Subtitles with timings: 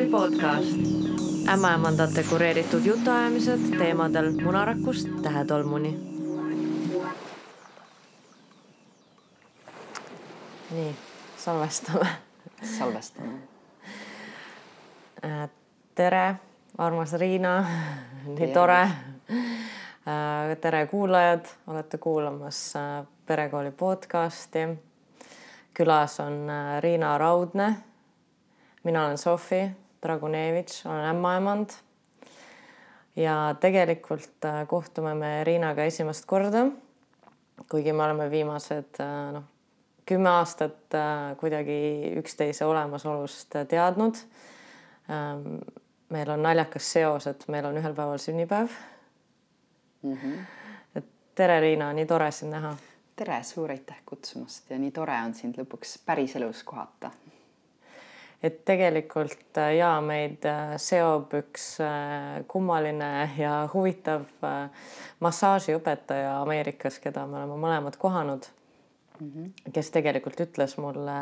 [0.00, 0.76] Perekooli podcast.
[1.48, 5.98] ämmaemandate kureeritud jutuajamised teemadel munarakust tähetolmuni.
[10.70, 10.96] nii,
[11.36, 12.06] salvestame.
[12.78, 13.28] salvestame.
[15.24, 15.50] Äh,
[15.94, 16.34] tere,
[16.78, 17.66] armas Riina,
[18.38, 18.80] nii tore.
[18.80, 24.58] Äh, tere, kuulajad, olete kuulamas äh, Perekooli podcasti.
[25.74, 26.48] külas on
[26.80, 27.76] Riina Raudne
[28.84, 29.70] mina olen Sofi
[30.02, 31.70] Dragunevitš, olen ämmaemand.
[33.16, 36.66] ja tegelikult äh, kohtume me Riinaga esimest korda.
[37.70, 39.42] kuigi me oleme viimased äh, noh,
[40.06, 44.16] kümme aastat äh, kuidagi üksteise olemasolust teadnud.
[45.10, 45.58] Ähm,
[46.08, 48.70] meil on naljakas seos, et meil on ühel päeval sünnipäev
[50.02, 50.14] mm.
[50.14, 50.38] -hmm.
[50.94, 52.76] et tere, Riina, nii tore sind näha.
[53.16, 57.10] tere, suur aitäh kutsumast ja nii tore on sind lõpuks päriselus kohata
[58.42, 64.24] et tegelikult äh, ja meid äh, seob üks äh, kummaline ja huvitav
[65.20, 68.48] massaažiõpetaja Ameerikas, keda me oleme mõlemad kohanud
[69.20, 69.26] mm.
[69.26, 69.72] -hmm.
[69.72, 71.18] kes tegelikult ütles mulle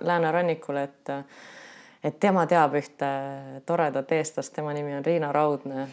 [0.00, 1.16] läänerannikul, et
[2.02, 3.10] et tema teab ühte
[3.66, 5.88] toredat eestlast, tema nimi on Riina Raudne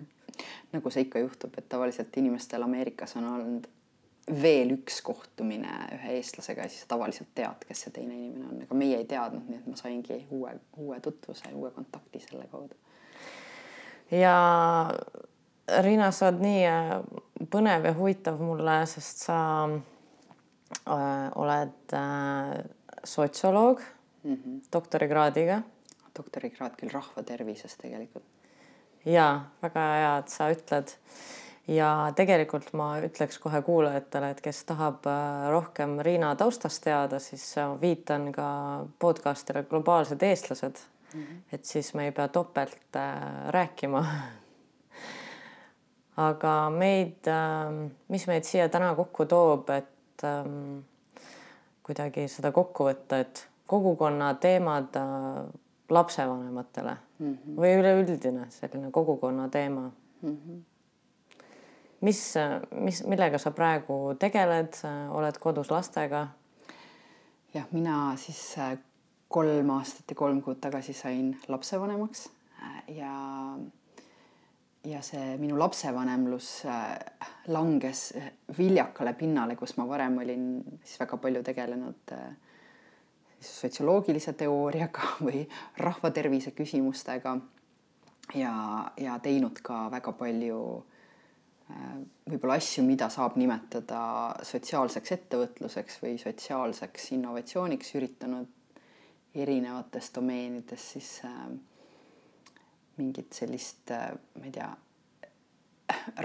[0.74, 3.66] nagu see ikka juhtub, et tavaliselt inimestel Ameerikas on olnud
[4.28, 8.78] veel üks kohtumine ühe eestlasega ja siis tavaliselt tead, kes see teine inimene on, aga
[8.78, 12.76] meie ei teadnud, nii et ma saingi uue, uue tutvuse, uue kontakti selle kaudu.
[14.10, 14.36] ja
[15.84, 16.94] Riina, sa oled nii äh,
[17.52, 22.64] põnev ja huvitav mulle, sest sa äh, oled äh,
[23.04, 23.80] sotsioloog
[24.24, 24.60] mm -hmm.
[24.72, 25.62] doktorikraadiga.
[26.18, 28.24] doktorikraad küll rahvatervises tegelikult.
[29.04, 30.96] ja väga hea, et sa ütled
[31.68, 37.46] ja tegelikult ma ütleks kohe kuulajatele, et kes tahab äh, rohkem Riina taustast teada, siis
[37.58, 38.46] äh, viitan ka
[39.00, 40.82] podcast'ile Globaalsed eestlased
[41.14, 41.20] mm.
[41.20, 41.38] -hmm.
[41.52, 44.06] et siis me ei pea topelt äh, rääkima.
[46.28, 50.78] aga meid, ähm, mis meid siia täna kokku toob, et ähm,
[51.82, 54.94] kuidagi seda kokku võtta, et kogukonna teemad
[55.90, 57.56] lapsevanematele mm -hmm.
[57.56, 59.90] või üleüldine selline kogukonna teema
[60.22, 60.36] mm.
[60.36, 60.73] -hmm
[62.00, 62.34] mis,
[62.70, 66.28] mis, millega sa praegu tegeled, oled kodus lastega?
[67.54, 68.76] jah, mina siis äh,
[69.28, 72.28] kolm aastat ja kolm kuud tagasi sain lapsevanemaks
[72.62, 73.14] äh, ja
[74.84, 76.98] ja see minu lapsevanemlus äh,
[77.46, 78.12] langes
[78.58, 80.48] viljakale pinnale, kus ma varem olin
[80.82, 82.16] siis väga palju tegelenud
[83.40, 85.44] sotsioloogilise teooriaga või
[85.78, 87.38] rahvatervise küsimustega
[88.34, 88.56] ja,
[88.96, 90.93] ja teinud ka väga palju Äh,
[92.28, 94.00] võib-olla asju, mida saab nimetada
[94.44, 98.50] sotsiaalseks ettevõtluseks või sotsiaalseks innovatsiooniks, üritanud
[99.34, 101.46] erinevates domeenides siis äh,
[102.98, 104.68] mingit sellist äh,, ma ei tea,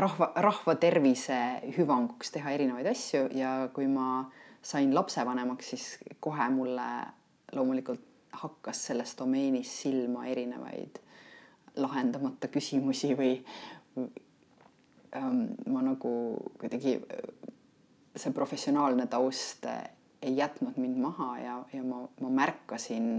[0.02, 1.40] rahva, rahva tervise
[1.78, 4.28] hüvanguks teha erinevaid asju ja kui ma
[4.62, 5.88] sain lapsevanemaks, siis
[6.20, 6.90] kohe mulle
[7.56, 8.06] loomulikult
[8.40, 11.00] hakkas selles domeenis silma erinevaid
[11.80, 13.34] lahendamata küsimusi või
[15.16, 16.12] ähm, ma nagu
[16.60, 17.00] kuidagi,
[18.16, 19.84] see professionaalne taust äh,
[20.22, 23.12] ei jätnud mind maha ja, ja ma, ma märkasin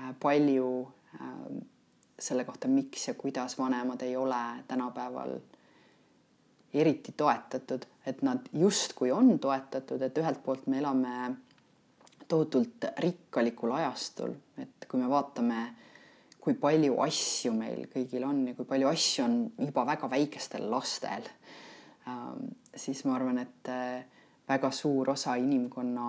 [0.00, 1.62] äh, palju äh,
[2.20, 5.38] selle kohta, miks ja kuidas vanemad ei ole tänapäeval
[6.74, 11.36] eriti toetatud, et nad justkui on toetatud, et ühelt poolt me elame
[12.28, 15.62] tohutult rikkalikul ajastul, et kui me vaatame
[16.40, 19.36] kui palju asju meil kõigil on ja kui palju asju on
[19.66, 21.26] juba väga väikestel lastel,
[22.08, 24.04] ähm, siis ma arvan, et äh,
[24.48, 26.06] väga suur osa inimkonna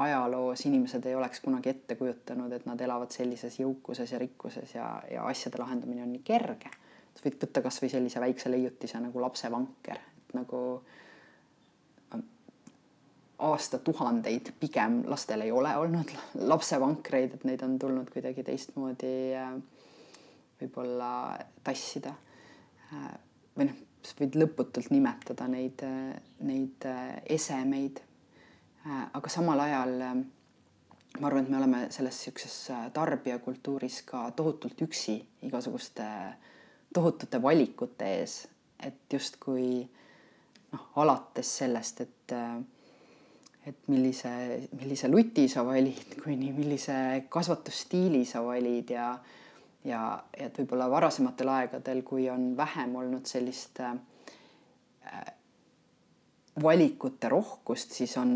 [0.00, 4.90] ajaloos inimesed ei oleks kunagi ette kujutanud, et nad elavad sellises jõukuses ja rikkuses ja,
[5.10, 6.70] ja asjade lahendamine on nii kerge.
[7.14, 10.98] sa võid võtta kasvõi sellise väikse leiutise nagu lapsevanker, et nagu äh,
[13.48, 19.54] aastatuhandeid pigem lastel ei ole olnud lapsevankreid, et neid on tulnud kuidagi teistmoodi äh,
[20.60, 21.12] võib-olla
[21.64, 22.14] tassida.
[22.92, 23.08] Äh,
[23.56, 26.12] või noh, sa võid lõputult nimetada neid, äh,
[26.46, 26.88] neid
[27.38, 28.04] esemeid.
[28.88, 29.98] aga samal ajal
[31.20, 32.54] ma arvan, et me oleme selles niisuguses
[32.96, 36.06] tarbijakultuuris ka tohutult üksi igasuguste
[36.94, 38.48] tohutute valikute ees,
[38.82, 39.84] et justkui
[40.72, 42.58] noh, alates sellest, et äh,
[43.66, 44.30] et millise,
[44.78, 49.10] millise luti sa valid, kuni millise kasvatusstiili sa valid ja
[49.84, 50.00] ja,
[50.36, 53.94] et võib-olla varasematel aegadel, kui on vähem olnud sellist äh,
[56.62, 58.34] valikute rohkust, siis on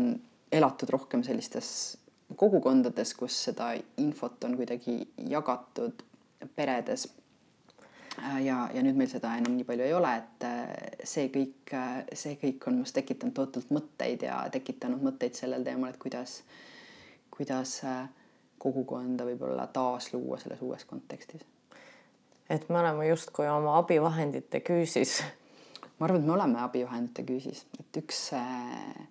[0.51, 1.69] elatud rohkem sellistes
[2.35, 4.97] kogukondades, kus seda infot on kuidagi
[5.29, 6.01] jagatud
[6.55, 7.07] peredes
[8.43, 12.03] ja, ja nüüd meil seda enam nii palju ei ole, et äh, see kõik, äh,
[12.13, 16.39] see kõik on must tekitanud tohutult mõtteid ja tekitanud mõtteid sellel teemal, et kuidas,
[17.33, 17.79] kuidas
[18.61, 21.41] kogukonda võib-olla taasluua selles uues kontekstis.
[22.49, 25.21] et me oleme justkui oma abivahendite küüsis.
[25.99, 29.07] ma arvan, et me oleme abivahendite küüsis, et üks äh,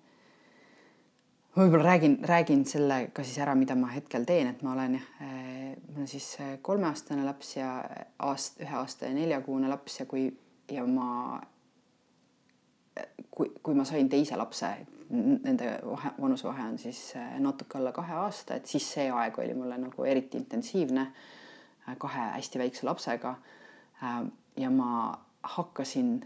[1.55, 4.97] ma võib-olla räägin, räägin selle ka siis ära, mida ma hetkel teen, et ma olen
[4.99, 7.77] jah, eh, mul on siis eh, kolmeaastane laps ja
[8.27, 10.27] aast-, ühe aasta ja neljakuune laps ja kui
[10.73, 11.39] ja ma,
[13.31, 14.73] kui, kui ma sain teise lapse,
[15.15, 19.55] nende vahe, vanusevahe on siis eh, natuke alla kahe aasta, et siis see aeg oli
[19.55, 21.07] mulle nagu eriti intensiivne
[22.01, 23.35] kahe hästi väikse lapsega.
[24.57, 25.13] ja ma
[25.43, 26.25] hakkasin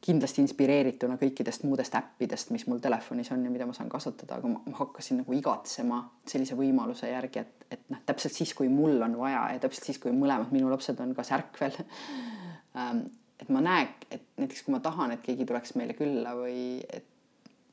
[0.00, 4.48] kindlasti inspireerituna kõikidest muudest äppidest, mis mul telefonis on ja mida ma saan kasutada, aga
[4.48, 9.18] ma, hakkasin nagu igatsema sellise võimaluse järgi, et, et noh, täpselt siis, kui mul on
[9.20, 13.04] vaja ja täpselt siis, kui mõlemad minu lapsed on kas ärkvel ähm,
[13.40, 17.08] et ma näen, et näiteks kui ma tahan, et keegi tuleks meile külla või et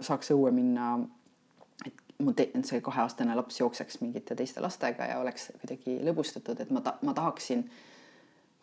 [0.04, 0.98] saaks õue minna,
[1.88, 6.84] et mu see kaheaastane laps jookseks mingite teiste lastega ja oleks kuidagi lõbustatud, et ma
[6.84, 7.86] ta-, ma tahaksin äh,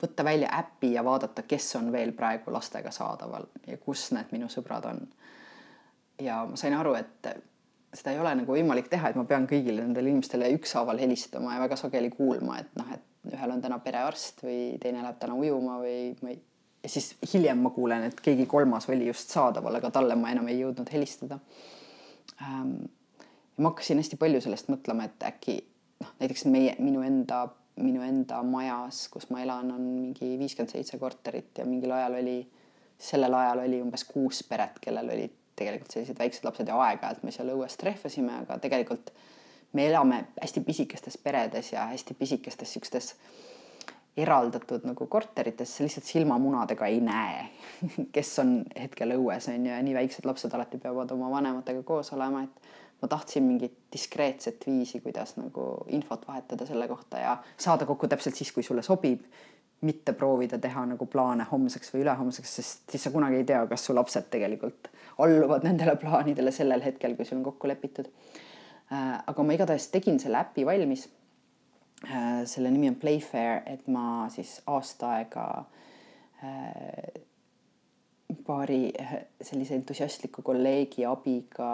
[0.05, 4.51] võtta välja äpi ja vaadata, kes on veel praegu lastega saadaval ja kus need minu
[4.53, 5.03] sõbrad on.
[6.23, 7.35] ja ma sain aru, et
[7.95, 11.63] seda ei ole nagu võimalik teha, et ma pean kõigile nendele inimestele ükshaaval helistama ja
[11.63, 15.79] väga sageli kuulma, et noh, et ühel on täna perearst või teine läheb täna ujuma
[15.81, 16.43] või ma ei
[16.85, 20.49] ja siis hiljem ma kuulen, et keegi kolmas oli just saadaval, aga talle ma enam
[20.53, 21.39] ei jõudnud helistada
[22.43, 22.77] ähm,.
[23.57, 25.57] ma hakkasin hästi palju sellest mõtlema, et äkki
[26.03, 27.47] noh, näiteks meie, minu enda
[27.83, 32.37] minu enda majas, kus ma elan, on mingi viiskümmend seitse korterit ja mingil ajal oli,
[32.99, 37.33] sellel ajal oli umbes kuus peret, kellel olid tegelikult sellised väiksed lapsed ja aeg-ajalt me
[37.35, 39.11] seal õues trehvasime, aga tegelikult
[39.75, 43.15] me elame hästi pisikestes peredes ja hästi pisikestes siukestes
[44.17, 47.49] eraldatud nagu korterites, lihtsalt silmamunadega ei näe,
[48.15, 52.13] kes on hetkel õues on ju ja nii väiksed lapsed alati peavad oma vanematega koos
[52.15, 52.71] olema, et
[53.03, 58.35] ma tahtsin mingit diskreetset viisi, kuidas nagu infot vahetada selle kohta ja saada kokku täpselt
[58.35, 59.27] siis, kui sulle sobib.
[59.85, 63.83] mitte proovida teha nagu plaane homseks või ülehomseks, sest siis sa kunagi ei tea, kas
[63.85, 64.89] su lapsed tegelikult
[65.19, 68.09] alluvad nendele plaanidele sellel hetkel, kui sul on kokku lepitud.
[68.93, 71.07] Äh, aga ma igatahes tegin selle äpi valmis.
[72.05, 75.47] Äh, selle nimi on Playfair, et ma siis aasta aega
[76.45, 77.23] äh,
[78.45, 78.89] paari
[79.41, 81.71] sellise entusiastliku kolleegi abiga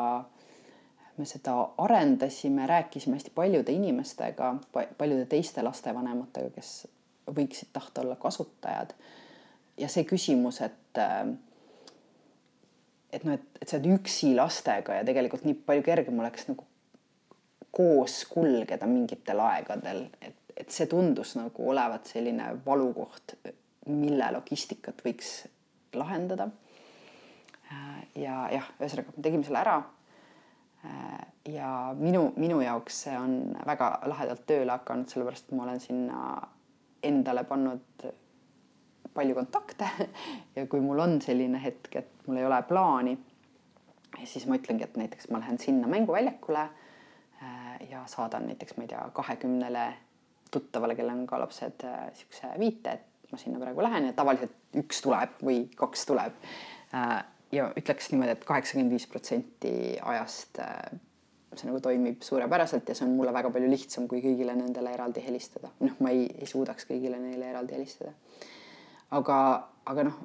[1.21, 6.73] me seda arendasime, rääkisime hästi paljude inimestega, paljude teiste lastevanematega, kes
[7.37, 8.95] võiksid tahta olla kasutajad.
[9.77, 10.99] ja see küsimus, et
[13.13, 16.67] et noh, et, et sa oled üksi lastega ja tegelikult nii palju kergem oleks nagu
[17.75, 23.37] koos kulgeda mingitel aegadel, et, et see tundus nagu olevat selline valukoht,
[23.91, 25.45] mille logistikat võiks
[25.95, 26.51] lahendada.
[28.19, 29.79] ja jah, ühesõnaga me tegime selle ära
[31.49, 36.21] ja minu, minu jaoks see on väga lahedalt tööle hakanud, sellepärast et ma olen sinna
[37.03, 38.07] endale pannud
[39.15, 39.89] palju kontakte
[40.57, 43.17] ja kui mul on selline hetk, et mul ei ole plaani,
[44.25, 48.93] siis ma ütlengi, et näiteks ma lähen sinna mänguväljakule äh, ja saadan näiteks, ma ei
[48.95, 49.87] tea, kahekümnele
[50.51, 54.57] tuttavale, kellel on ka lapsed, niisuguse äh, viite, et ma sinna praegu lähen ja tavaliselt
[54.81, 56.41] üks tuleb või kaks tuleb
[57.53, 59.73] ja ütleks niimoodi et, et kaheksakümmend viis protsenti
[60.13, 61.01] ajast äh,
[61.57, 65.23] see nagu toimib suurepäraselt ja see on mulle väga palju lihtsam, kui kõigile nendele eraldi
[65.25, 65.73] helistada.
[65.81, 68.13] noh, ma ei, ei suudaks kõigile neile eraldi helistada.
[69.19, 69.39] aga,
[69.91, 70.21] aga noh,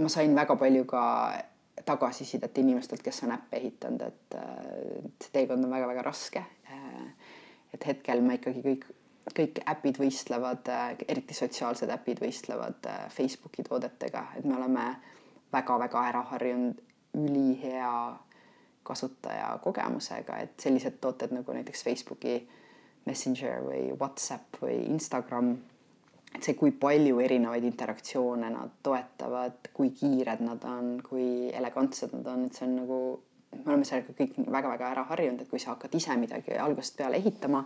[0.00, 1.02] ma sain väga palju ka
[1.86, 4.34] tagasisidet inimestelt, kes on äppe ehitanud, et
[5.22, 6.42] see teekond on väga-väga raske.
[6.70, 7.36] Äh,
[7.74, 8.84] et hetkel me ikkagi kõik,
[9.36, 14.90] kõik äpid võistlevad, äh, eriti sotsiaalsed äpid võistlevad Facebooki toodetega, et me oleme
[15.52, 16.80] väga-väga ära harjunud
[17.18, 17.92] ülihea
[18.86, 22.38] kasutajakogemusega, et sellised tooted nagu näiteks Facebooki
[23.06, 25.54] Messenger või Whatsapp või Instagram,
[26.34, 32.30] et see, kui palju erinevaid interaktsioone nad toetavad, kui kiired nad on, kui elegantsed nad
[32.32, 33.00] on, et see on nagu,
[33.56, 37.18] me oleme sellega kõik väga-väga ära harjunud, et kui sa hakkad ise midagi algusest peale
[37.20, 37.64] ehitama,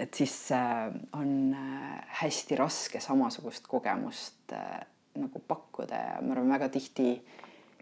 [0.00, 4.80] et siis äh, on äh, hästi raske samasugust kogemust äh,
[5.18, 7.14] nagu pakkuda ja ma arvan, väga tihti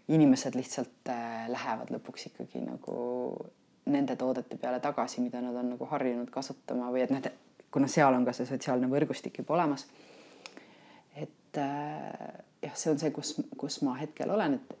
[0.09, 2.95] inimesed lihtsalt äh, lähevad lõpuks ikkagi nagu
[3.89, 7.29] nende toodete peale tagasi, mida nad on nagu harjunud kasutama või et noh,
[7.71, 9.85] kuna seal on ka see sotsiaalne võrgustik juba olemas.
[11.15, 14.75] et äh, jah, see on see, kus, kus ma hetkel olen, et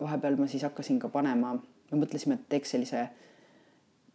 [0.00, 1.54] vahepeal ma siis hakkasin ka panema,
[1.90, 3.04] me mõtlesime, et teeks sellise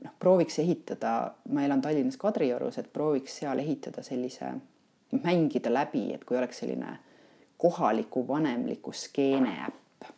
[0.03, 4.53] noh, prooviks ehitada, ma elan Tallinnas Kadriorus, et prooviks seal ehitada sellise,
[5.23, 6.95] mängida läbi, et kui oleks selline
[7.59, 10.11] kohaliku vanemliku skeene äpp.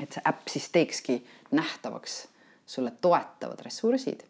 [0.00, 1.18] et see äpp siis teekski
[1.50, 2.28] nähtavaks
[2.66, 4.22] sulle toetavad ressursid.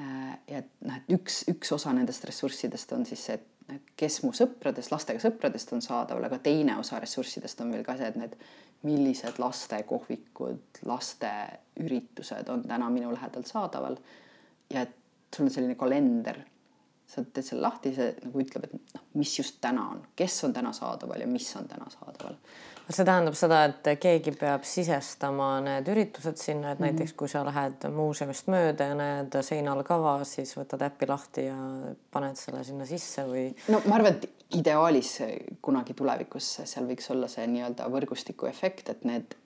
[0.00, 3.38] Äh, ja noh, et üks, üks osa nendest ressurssidest on siis see,
[3.74, 7.96] et kes mu sõpradest, lastega sõpradest on saadaval, aga teine osa ressurssidest on veel ka
[7.98, 8.36] see, et need
[8.88, 13.98] millised lastekohvikud, lasteüritused on täna minu lähedal saadaval.
[14.70, 14.94] ja et
[15.36, 16.40] sul on selline kalender,
[17.08, 20.52] sa teed selle lahti, see nagu ütleb, et noh, mis just täna on, kes on
[20.56, 22.36] täna saadaval ja mis on täna saadaval
[22.88, 26.92] see tähendab seda, et keegi peab sisestama need üritused sinna, et mm -hmm.
[26.92, 31.56] näiteks kui sa lähed muuseumist mööda ja näed seinal kava, siis võtad äpi lahti ja
[32.10, 33.52] paned selle sinna sisse või?
[33.68, 35.18] no ma arvan, et ideaalis
[35.62, 39.36] kunagi tulevikus seal võiks olla see nii-öelda võrgustiku efekt, et need,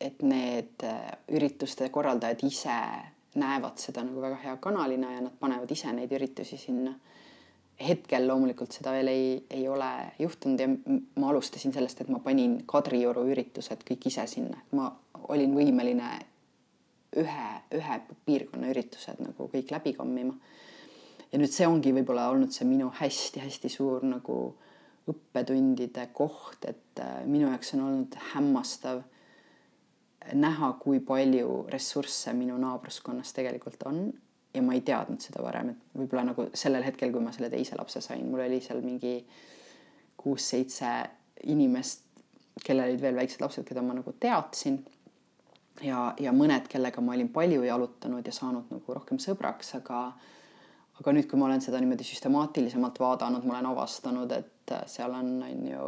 [0.00, 0.86] et need
[1.28, 2.78] ürituste korraldajad ise
[3.34, 6.92] näevad seda nagu väga hea kanalina ja nad panevad ise neid üritusi sinna
[7.82, 12.58] hetkel loomulikult seda veel ei, ei ole juhtunud ja ma alustasin sellest, et ma panin
[12.68, 14.90] Kadrioru üritused kõik ise sinna, ma
[15.32, 16.10] olin võimeline
[17.22, 20.34] ühe, ühe piirkonna üritused nagu kõik läbi kammima.
[21.32, 24.38] ja nüüd see ongi võib-olla olnud see minu hästi-hästi suur nagu
[25.08, 29.02] õppetundide koht, et äh, minu jaoks on olnud hämmastav
[30.32, 34.04] näha, kui palju ressursse minu naabruskonnas tegelikult on
[34.54, 37.76] ja ma ei teadnud seda varem, et võib-olla nagu sellel hetkel, kui ma selle teise
[37.78, 39.14] lapse sain, mul oli seal mingi
[40.20, 40.90] kuus-seitse
[41.50, 42.04] inimest,
[42.62, 44.82] kellel olid veel väiksed lapsed, keda ma nagu teadsin.
[45.82, 50.04] ja, ja mõned, kellega ma olin palju jalutanud ja saanud nagu rohkem sõbraks, aga
[51.00, 55.32] aga nüüd, kui ma olen seda niimoodi süstemaatilisemalt vaadanud, ma olen avastanud, et seal on,
[55.42, 55.86] on ju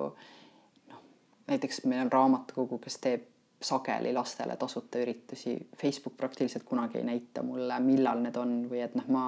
[0.91, 1.05] noh,
[1.53, 3.29] näiteks meil on raamatukogu, kes teeb
[3.65, 5.57] sageli lastele tasuta üritusi.
[5.81, 9.27] Facebook praktiliselt kunagi ei näita mulle, millal need on või et noh, ma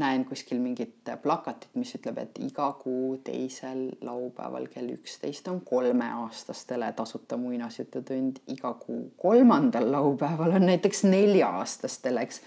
[0.00, 6.92] näen kuskil mingit plakatit, mis ütleb, et iga kuu teisel laupäeval kell üksteist on kolmeaastastele
[6.96, 12.40] tasuta muinasjututund, iga kuu kolmandal laupäeval on näiteks nelja-aastastele, eks.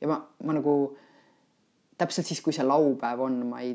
[0.00, 0.74] ja ma, ma nagu
[1.98, 3.74] täpselt siis, kui see laupäev on, ma ei,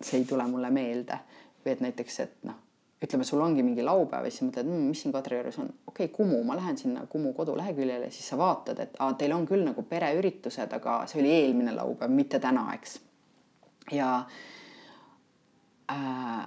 [0.00, 1.20] see ei tule mulle meelde
[1.64, 2.69] või et näiteks, et noh
[3.00, 6.14] ütleme, sul ongi mingi laupäev ja siis mõtled mmm,, mis siin Kadriorus on, okei okay,,
[6.16, 9.84] Kumu, ma lähen sinna Kumu koduleheküljele, siis sa vaatad, et aa, teil on küll nagu
[9.88, 12.98] pereüritused, aga see oli eelmine laupäev, mitte täna, eks.
[13.96, 14.10] ja
[15.92, 16.44] äh,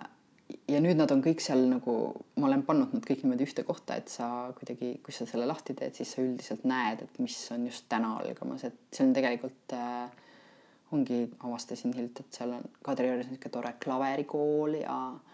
[0.69, 1.97] ja nüüd nad on kõik seal nagu,
[2.37, 4.29] ma olen pannud nad kõik niimoodi ühte kohta, et sa
[4.59, 8.13] kuidagi, kui sa selle lahti teed, siis sa üldiselt näed, et mis on just täna
[8.21, 10.05] algamas, et see on tegelikult äh,
[10.93, 15.32] ongi, avastasin hiljuti, et seal on Kadriorus niisugune tore klaverikool ja äh,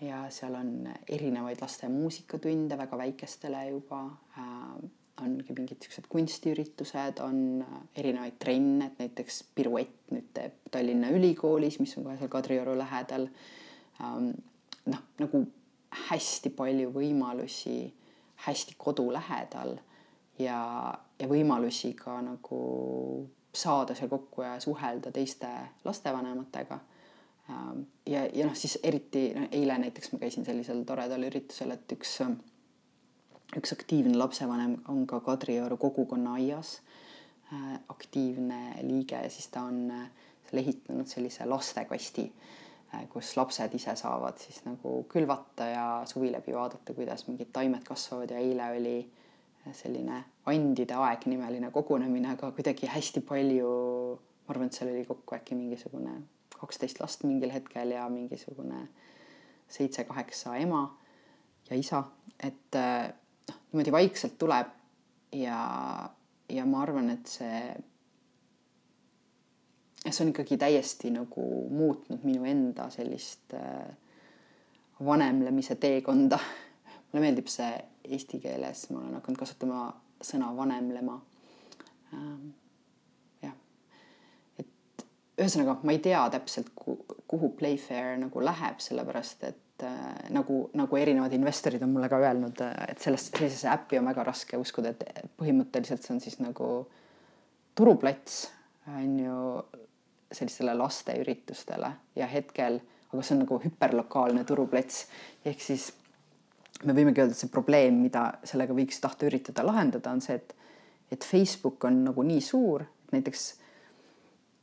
[0.00, 4.04] ja seal on erinevaid laste muusikatunde väga väikestele juba
[4.38, 4.90] äh,.
[5.22, 11.78] ongi mingid siuksed kunstiüritused, on äh, erinevaid trenne, et näiteks piruett nüüd teeb Tallinna Ülikoolis,
[11.78, 13.28] mis on kohe seal Kadrioru lähedal
[14.00, 14.32] ähm,.
[14.86, 15.44] noh, nagu
[16.08, 17.78] hästi palju võimalusi
[18.46, 19.76] hästi kodu lähedal
[20.38, 20.58] ja,
[21.18, 22.60] ja võimalusi ka nagu
[23.54, 25.48] saada seal kokku ja suhelda teiste
[25.84, 26.80] lastevanematega
[28.06, 32.16] ja, ja noh, siis eriti no, eile näiteks ma käisin sellisel toredal üritusel, et üks,
[33.58, 36.78] üks aktiivne lapsevanem on ka Kadrioru kogukonna aias
[37.52, 40.06] äh, aktiivne liige ja siis ta on äh,
[40.48, 42.24] seal ehitanud sellise lastekasti
[42.94, 47.84] äh,, kus lapsed ise saavad siis nagu külvata ja suvi läbi vaadata, kuidas mingid taimed
[47.84, 48.30] kasvavad.
[48.30, 48.98] Ja eile oli
[49.72, 53.68] selline andide aeg nimeline kogunemine, aga kuidagi hästi palju,
[54.44, 56.18] ma arvan, et seal oli kokku äkki mingisugune
[56.64, 58.88] kaksteist last mingil hetkel ja mingisugune
[59.68, 60.84] seitse-kaheksa ema
[61.70, 62.02] ja isa,
[62.42, 63.08] et äh,
[63.48, 64.72] noh, niimoodi vaikselt tuleb
[65.32, 65.58] ja,
[66.48, 67.60] ja ma arvan, et see,
[70.04, 73.88] see on ikkagi täiesti nagu muutnud minu enda sellist äh,
[75.04, 76.38] vanemlemise teekonda.
[77.08, 77.72] mulle meeldib see
[78.04, 79.86] eesti keeles, ma olen hakanud kasutama
[80.24, 81.16] sõna vanemlema
[82.12, 82.52] ähm,
[85.40, 91.34] ühesõnaga, ma ei tea täpselt, kuhu Playfair nagu läheb, sellepärast et äh, nagu, nagu erinevad
[91.34, 95.32] investorid on mulle ka öelnud, äh, et sellest, sellisesse äppi on väga raske uskuda, et
[95.40, 96.70] põhimõtteliselt see on siis nagu
[97.74, 98.44] turuplats
[98.94, 99.38] on ju
[100.34, 105.04] sellistele lasteüritustele ja hetkel, aga see on nagu hüperlokaalne turuplats.
[105.46, 105.88] Ehk siis
[106.84, 110.54] me võimegi öelda, et see probleem, mida sellega võiks tahta üritada lahendada, on see, et
[111.12, 113.42] et Facebook on nagu nii suur, et näiteks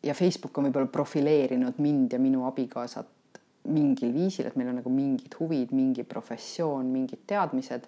[0.03, 3.09] ja Facebook on võib-olla profileerinud mind ja minu abikaasat
[3.69, 7.85] mingil viisil, et meil on nagu mingid huvid, mingi professioon, mingid teadmised.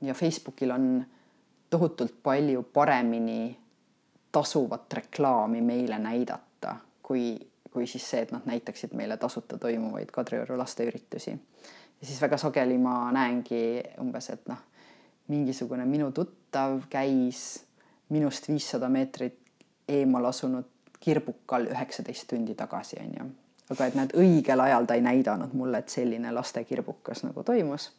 [0.00, 1.04] ja Facebookil on
[1.70, 3.56] tohutult palju paremini
[4.32, 7.38] tasuvat reklaami meile näidata, kui,
[7.70, 11.30] kui siis see, et nad näitaksid meile tasuta toimuvaid Kadrioru lasteüritusi.
[12.00, 14.58] ja siis väga sageli ma näengi umbes, et noh,
[15.28, 17.64] mingisugune minu tuttav käis
[18.08, 19.38] minust viissada meetrit
[19.88, 20.64] eemal asunud
[21.00, 23.30] kirbukal üheksateist tundi tagasi, onju.
[23.70, 27.90] aga et näed, õigel ajal ta ei näidanud mulle, et selline lastekirbukas nagu toimus.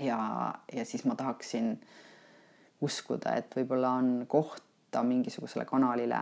[0.00, 1.74] ja, ja siis ma tahaksin
[2.80, 6.20] uskuda, et võib-olla on kohta mingisugusele kanalile,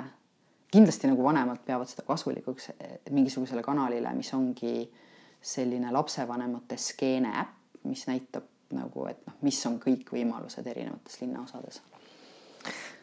[0.72, 2.70] kindlasti nagu vanemad peavad seda kasulikuks,
[3.10, 4.90] mingisugusele kanalile, mis ongi
[5.40, 8.44] selline lapsevanemate skeene äpp, mis näitab
[8.76, 11.80] nagu, et noh, mis on kõik võimalused erinevates linnaosades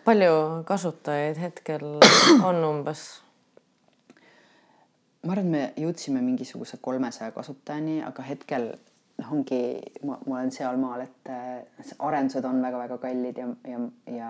[0.08, 1.86] palju kasutajaid hetkel
[2.48, 3.06] on umbes?
[5.28, 8.70] ma arvan, et me jõudsime mingisuguse kolmesaja kasutajani, aga hetkel
[9.18, 9.60] noh, ongi,
[10.08, 13.82] ma, ma olen sealmaal, et äh, arendused on väga-väga kallid ja, ja,
[14.16, 14.30] ja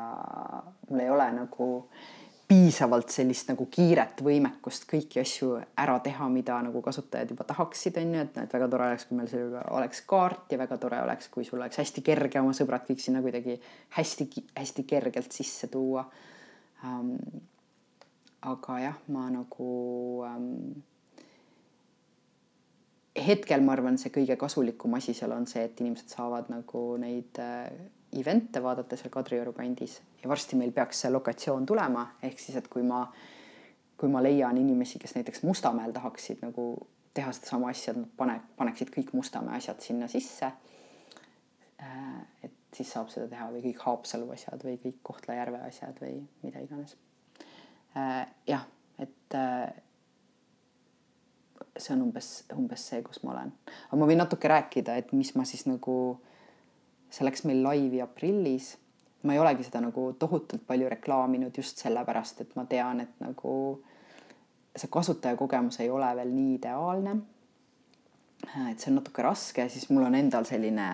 [0.90, 2.18] mul ei ole nagu äh,
[2.48, 5.50] piisavalt sellist nagu kiiret võimekust kõiki asju
[5.84, 9.18] ära teha, mida nagu kasutajad juba tahaksid, on ju, et, et väga tore oleks, kui
[9.20, 12.88] meil seal oleks kaart ja väga tore oleks, kui sul oleks hästi kerge oma sõbrad
[12.88, 13.58] kõik sinna kuidagi
[13.98, 16.06] hästi-hästi kergelt sisse tuua
[16.88, 17.18] ähm,.
[18.48, 19.68] aga jah, ma nagu
[20.24, 20.78] ähm,
[23.28, 27.42] hetkel ma arvan, see kõige kasulikum asi seal on see, et inimesed saavad nagu neid
[27.44, 27.68] äh,
[28.22, 32.68] event'e vaadata seal Kadrioru kandis ja varsti meil peaks see lokatsioon tulema, ehk siis, et
[32.72, 33.04] kui ma,
[33.98, 36.70] kui ma leian inimesi, kes näiteks Mustamäel tahaksid nagu
[37.18, 40.52] teha sedasama asja, et nad pane, paneksid kõik Mustamäe asjad sinna sisse.
[41.82, 46.20] Äh, et siis saab seda teha või kõik Haapsalu asjad või kõik Kohtla-Järve asjad või
[46.44, 46.96] mida iganes.
[47.98, 48.66] Äh, jah,
[49.02, 49.70] et äh,
[51.78, 53.54] see on umbes, umbes see, kus ma olen,
[53.88, 55.98] aga ma võin natuke rääkida, et mis ma siis nagu
[57.10, 58.76] see läks meil laivi aprillis.
[59.24, 63.54] ma ei olegi seda nagu tohutult palju reklaaminud just sellepärast, et ma tean, et nagu
[64.78, 67.16] see kasutajakogemus ei ole veel nii ideaalne.
[68.72, 70.88] et see on natuke raske, siis mul on endal selline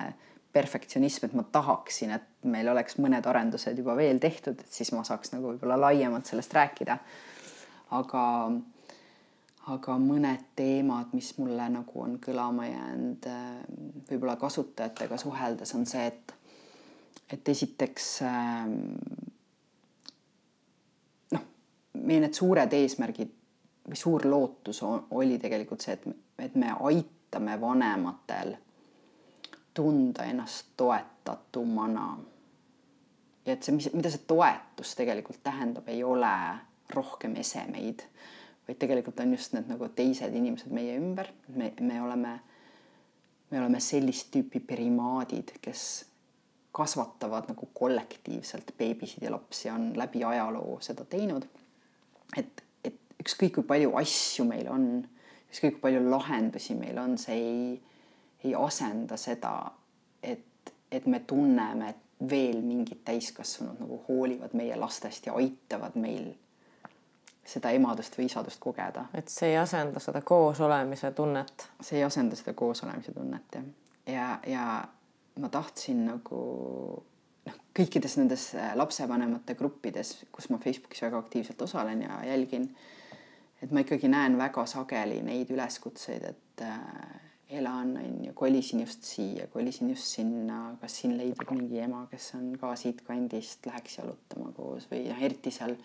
[0.54, 5.04] perfektsionism, et ma tahaksin, et meil oleks mõned arendused juba veel tehtud, et siis ma
[5.04, 6.98] saaks nagu võib-olla laiemalt sellest rääkida.
[7.94, 8.22] aga
[9.72, 13.52] aga mõned teemad, mis mulle nagu on kõlama jäänud äh,
[14.10, 16.34] võib-olla kasutajatega suheldes, on see, et
[17.34, 18.74] et esiteks ähm,
[21.34, 21.46] noh,
[21.94, 23.32] meie need suured eesmärgid
[23.88, 26.06] või suur lootus oli tegelikult see, et,
[26.46, 28.54] et me aitame vanematel
[29.74, 32.06] tunda ennast toetatumana.
[33.46, 36.36] ja et see, mis, mida see toetus tegelikult tähendab, ei ole
[36.94, 38.06] rohkem esemeid
[38.68, 42.34] vaid tegelikult on just need nagu teised inimesed meie ümber, me, me oleme,
[43.52, 46.06] me oleme sellist tüüpi primaadid, kes
[46.74, 51.46] kasvatavad nagu kollektiivselt beebisid ja lapsi, on läbi ajaloo seda teinud.
[52.38, 54.88] et, et ükskõik kui palju asju meil on,
[55.52, 57.82] ükskõik kui palju lahendusi meil on, see ei,
[58.44, 59.54] ei asenda seda,
[60.24, 66.32] et, et me tunneme, et veel mingid täiskasvanud nagu hoolivad meie lastest ja aitavad meil
[67.46, 69.06] seda emadust või isadust kogeda.
[69.14, 71.70] et see ei asenda seda koosolemise tunnet.
[71.82, 73.66] see ei asenda seda koosolemise tunnet jah.
[74.08, 74.68] ja, ja
[75.40, 76.40] ma tahtsin nagu
[77.48, 82.70] noh, kõikides nendes äh, lapsevanemate gruppides, kus ma Facebookis väga aktiivselt osalen ja jälgin,
[83.62, 86.80] et ma ikkagi näen väga sageli neid üleskutseid, et äh,
[87.60, 92.32] elan, on ju, kolisin just siia, kolisin just sinna, kas siin leidub mingi ema, kes
[92.40, 95.76] on ka siitkandist, läheks jalutama koos või noh, eriti seal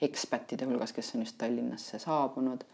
[0.00, 2.64] ekspättide hulgas, kes on just Tallinnasse saabunud.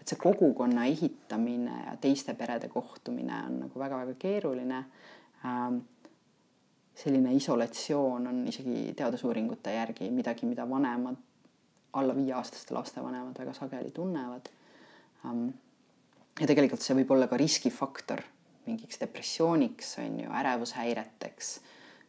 [0.00, 4.84] et see kogukonna ehitamine ja teiste perede kohtumine on nagu väga-väga keeruline
[5.44, 5.76] ähm,.
[6.94, 11.16] selline isolatsioon on isegi teadusuuringute järgi midagi, mida vanemad,
[11.92, 14.48] alla viieaastaste laste vanemad väga sageli tunnevad
[15.24, 15.48] ähm,.
[16.40, 18.24] ja tegelikult see võib olla ka riskifaktor
[18.66, 21.60] mingiks depressiooniks, on ju, ärevushäireteks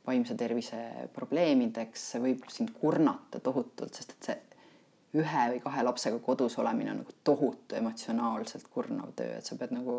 [0.08, 0.80] vaimse tervise
[1.14, 4.38] probleemideks, see võib sind kurnata tohutult, sest et see
[5.18, 9.74] ühe või kahe lapsega kodus olemine on nagu tohutu emotsionaalselt kurnav töö, et sa pead
[9.76, 9.96] nagu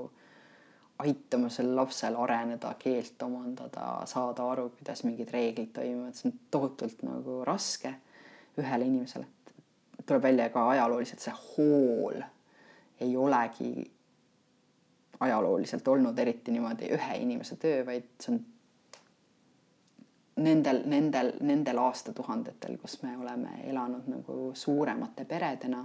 [1.03, 7.03] aitama sel lapsel areneda, keelt omandada, saada aru, kuidas mingid reeglid toimuvad, see on tohutult
[7.07, 7.95] nagu raske
[8.61, 9.27] ühele inimesele.
[10.07, 12.23] tuleb välja ka ajalooliselt see hool
[13.01, 13.91] ei olegi
[15.21, 18.41] ajalooliselt olnud eriti niimoodi ühe inimese töö, vaid see on
[20.37, 25.85] nendel, nendel, nendel aastatuhandetel, kus me oleme elanud nagu suuremate peredena,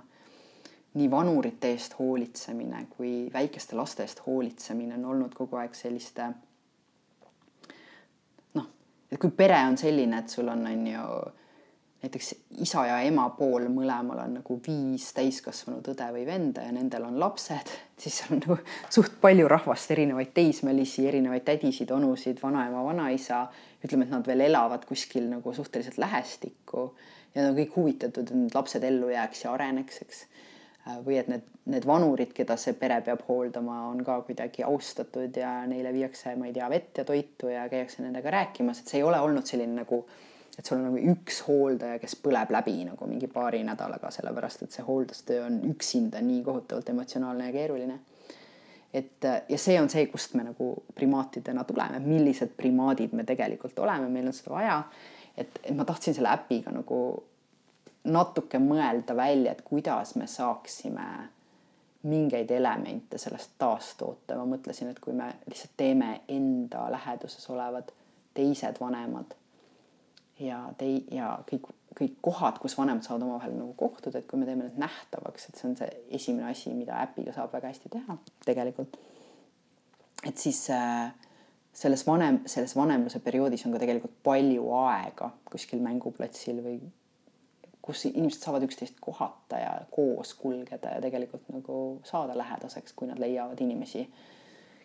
[0.98, 6.30] nii vanurite eest hoolitsemine kui väikeste laste eest hoolitsemine on olnud kogu aeg selliste
[8.58, 8.70] noh,
[9.12, 11.04] et kui pere on selline, et sul on, on ju
[12.08, 17.04] näiteks isa ja ema pool mõlemal on nagu viis täiskasvanud õde või venda ja nendel
[17.10, 18.58] on lapsed, siis on nagu
[18.89, 23.48] suht palju rahvast, erinevaid teismelisi, erinevaid tädisid, onusid, vanaema, vanaisa.
[23.84, 26.93] ütleme, et nad veel elavad kuskil nagu suhteliselt lähestikku
[27.36, 30.24] ja nad on kõik huvitatud, et need lapsed ellu jääks ja areneks, eks.
[31.04, 35.60] või et need, need vanurid, keda see pere peab hooldama, on ka kuidagi austatud ja
[35.67, 39.06] neile viiakse, ma ei tea, vett ja toitu ja käiakse nendega rääkimas, et see ei
[39.06, 40.06] ole olnud selline nagu
[40.58, 44.74] et sul on nagu üks hooldaja, kes põleb läbi nagu mingi paari nädalaga, sellepärast et
[44.74, 48.00] see hooldustöö on üksinda nii kohutavalt emotsionaalne ja keeruline.
[48.93, 54.10] et ja see on see, kust me nagu primaatidena tuleme, millised primaadid me tegelikult oleme,
[54.10, 54.84] meil on seda vaja.
[55.38, 57.02] et, et ma tahtsin selle äpiga nagu
[58.08, 61.08] natuke mõelda välja, et kuidas me saaksime
[62.08, 64.36] mingeid elemente sellest taastoota.
[64.36, 67.93] ma mõtlesin, et kui me lihtsalt teeme enda läheduses olevad
[68.34, 69.38] teised vanemad
[70.39, 74.45] ja tei- ja kõik, kõik kohad, kus vanemad saavad omavahel nagu kohtuda, et kui me
[74.45, 78.17] teeme need nähtavaks, et see on see esimene asi, mida äpiga saab väga hästi teha
[78.45, 78.97] tegelikult.
[80.26, 81.13] et siis äh,
[81.73, 86.80] selles vanem, selles vanemluse perioodis on ka tegelikult palju aega kuskil mänguplatsil või
[87.82, 93.19] kus inimesed saavad üksteist kohata ja koos kulgeda ja tegelikult nagu saada lähedaseks, kui nad
[93.21, 94.10] leiavad inimesi,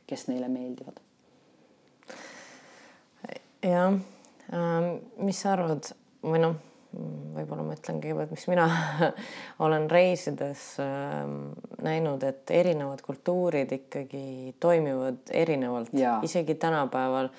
[0.06, 1.00] kes neile meeldivad.
[3.62, 3.98] jah
[4.52, 5.88] mis sa arvad?
[6.22, 6.54] Või noh,
[6.92, 8.66] võib-olla ma ütlen kõigepealt, mis mina
[9.64, 15.94] olen reisides ähm, näinud, et erinevad kultuurid ikkagi toimivad erinevalt,
[16.26, 17.32] isegi tänapäeval,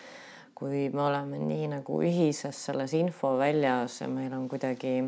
[0.58, 4.99] kui me oleme nii nagu ühises selles infoväljas ja meil on kuidagi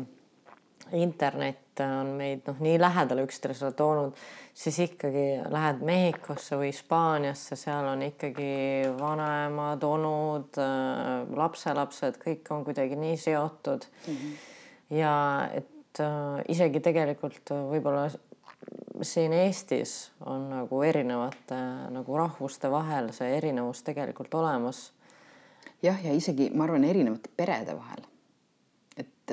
[0.92, 4.16] internet on meid noh, nii lähedale üksteisele toonud,
[4.56, 12.64] siis ikkagi lähed Mehhikosse või Hispaaniasse, seal on ikkagi vanaemad, onud, äh, lapselapsed, kõik on
[12.64, 14.14] kuidagi nii seotud mm.
[14.14, 14.36] -hmm.
[14.96, 15.16] ja
[15.52, 18.08] et äh, isegi tegelikult võib-olla
[19.02, 24.92] siin Eestis on nagu erinevate äh, nagu rahvuste vahel see erinevus tegelikult olemas.
[25.82, 28.15] jah, ja isegi ma arvan, erinevate perede vahel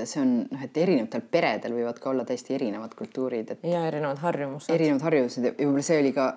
[0.01, 3.65] et see on noh, et erinevatel peredel võivad ka olla täiesti erinevad kultuurid, et.
[3.67, 4.73] ja erinevad harjumused.
[4.73, 6.27] erinevad harjumused ja võib-olla see oli ka,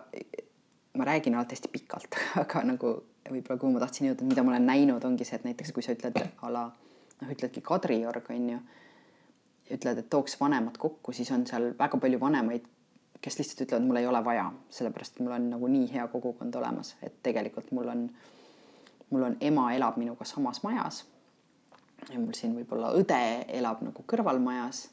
[1.01, 2.93] ma räägin alati hästi pikalt aga nagu
[3.31, 5.97] võib-olla kuhu ma tahtsin jõuda, mida ma olen näinud, ongi see, et näiteks kui sa
[5.97, 8.61] ütled a la noh, ütledki Kadriorg on ju,
[9.73, 12.69] ütled, et tooks vanemad kokku, siis on seal väga palju vanemaid,
[13.25, 16.95] kes lihtsalt ütlevad, mul ei ole vaja, sellepärast mul on nagu nii hea kogukond olemas,
[17.03, 18.07] et tegelikult mul on,
[19.11, 21.16] mul on ema elab minuga samas majas ja
[22.15, 23.23] mul siin võib-olla õde
[23.59, 24.87] elab nagu kõrvalmajas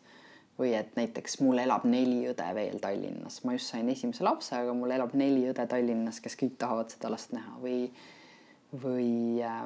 [0.59, 4.73] või et näiteks mul elab neli õde veel Tallinnas, ma just sain esimese lapse, aga
[4.77, 7.55] mul elab neli õde Tallinnas, kes kõik tahavad seda last näha.
[7.61, 7.87] Või,
[8.83, 9.65] või äh,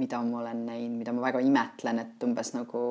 [0.00, 2.82] mida ma olen näinud, mida ma väga imetlen, et umbes nagu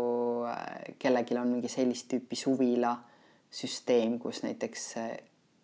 [0.50, 5.14] äh, kellelgi on mingi sellist tüüpi suvilasüsteem, kus näiteks äh,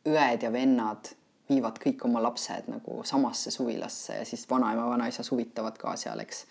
[0.09, 1.13] õed ja vennad
[1.51, 6.45] viivad kõik oma lapsed nagu samasse suvilasse ja siis vanaema, vanaisa suvitavad ka seal, eks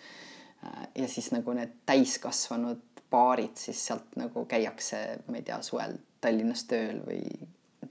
[0.95, 6.63] ja siis nagu need täiskasvanud paarid, siis sealt nagu käiakse, ma ei tea, suvel Tallinnas
[6.69, 7.23] tööl või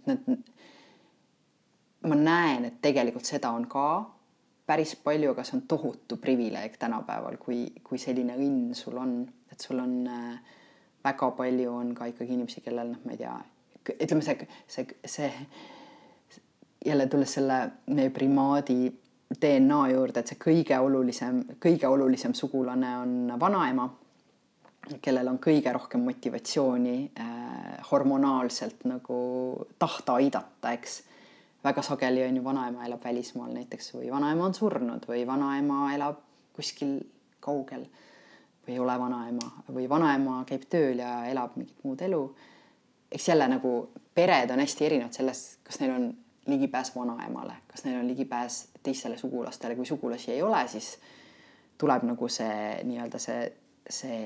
[0.06, 0.46] need.
[2.08, 3.88] ma näen, et tegelikult seda on ka
[4.70, 9.18] päris palju, aga see on tohutu privileeg tänapäeval, kui, kui selline õnn sul on,
[9.52, 10.54] et sul on äh,
[11.04, 13.34] väga palju on ka ikkagi inimesi, kellel noh, ma ei tea,
[13.96, 15.30] ütleme see, see, see
[16.86, 17.60] jälle tulles selle
[17.92, 18.78] meie primaadi
[19.30, 23.86] DNA juurde, et see kõige olulisem, kõige olulisem sugulane on vanaema,
[25.02, 27.30] kellel on kõige rohkem motivatsiooni äh,
[27.90, 29.20] hormonaalselt nagu
[29.78, 31.02] tahta aidata, eks.
[31.64, 36.22] väga sageli on ju vanaema elab välismaal näiteks või vanaema on surnud või vanaema elab
[36.56, 36.98] kuskil
[37.40, 37.84] kaugel
[38.66, 42.22] või ei ole vanaema või vanaema käib tööl ja elab mingit muud elu.
[43.12, 46.10] eks jälle nagu pered on hästi erinevad selles, kas neil on
[46.50, 50.98] ligipääs vanaemale, kas neil on ligipääs teistele sugulastele, kui sugulasi ei ole, siis
[51.78, 53.46] tuleb nagu see nii-öelda see,
[53.88, 54.20] see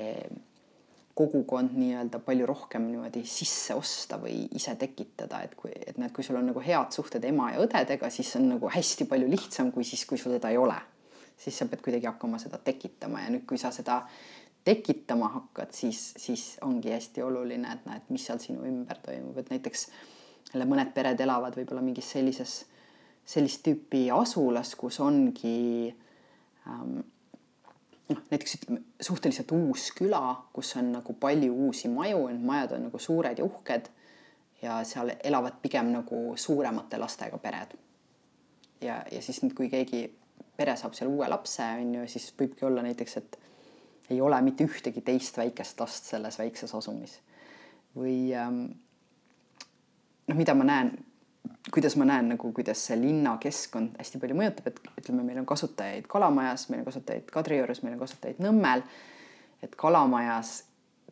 [1.15, 6.25] kogukond nii-öelda palju rohkem niimoodi sisse osta või ise tekitada, et kui, et näed, kui
[6.27, 9.87] sul on nagu head suhted ema ja õdedega, siis on nagu hästi palju lihtsam kui
[9.87, 10.75] siis, kui sul seda ei ole.
[11.37, 14.01] siis sa pead kuidagi hakkama seda tekitama ja nüüd, kui sa seda
[14.63, 19.51] tekitama hakkad, siis, siis ongi hästi oluline, et näed, mis seal sinu ümber toimub, et
[19.51, 19.87] näiteks
[20.53, 22.55] jälle mõned pered elavad võib-olla mingis sellises,
[23.25, 25.89] sellist tüüpi asulas, kus ongi
[26.67, 26.99] ähm,
[28.09, 30.21] noh, näiteks ütleme suhteliselt uus küla,
[30.53, 33.89] kus on nagu palju uusi maju, need majad on nagu suured ja uhked
[34.61, 37.75] ja seal elavad pigem nagu suuremate lastega pered.
[38.81, 40.05] ja, ja siis nüüd, kui keegi
[40.55, 43.37] pere saab seal uue lapse, on ju, siis võibki olla näiteks, et
[44.09, 47.19] ei ole mitte ühtegi teist väikest last selles väikses asumis.
[47.95, 48.65] või ähm,
[50.27, 50.93] noh, mida ma näen,
[51.73, 56.07] kuidas ma näen nagu, kuidas see linnakeskkond hästi palju mõjutab, et ütleme, meil on kasutajaid
[56.11, 58.85] Kalamajas, meil on kasutajaid Kadriorus, meil on kasutajaid Nõmmel.
[59.63, 60.63] et Kalamajas,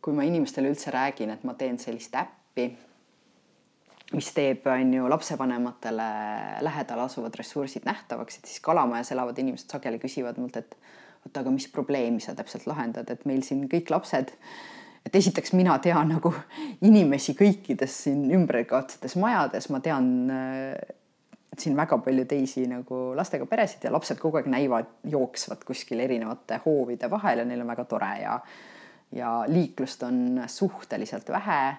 [0.02, 2.68] kui ma inimestele üldse räägin, et ma teen sellist äppi
[4.12, 6.08] mis teeb, on ju, lapsevanematele
[6.62, 10.76] lähedal asuvad ressursid nähtavaks, et siis Kalamajas elavad inimesed sageli küsivad mult, et
[11.24, 14.34] oota, aga mis probleemi sa täpselt lahendad, et meil siin kõik lapsed,
[15.06, 16.32] et esiteks mina tean nagu
[16.82, 20.94] inimesi kõikides siin ümberkaudsetes majades, ma tean äh,
[21.58, 26.60] siin väga palju teisi nagu lastega peresid ja lapsed kogu aeg näivad, jooksvad kuskil erinevate
[26.64, 28.38] hoovide vahel ja neil on väga tore ja
[29.14, 31.76] ja liiklust on suhteliselt vähe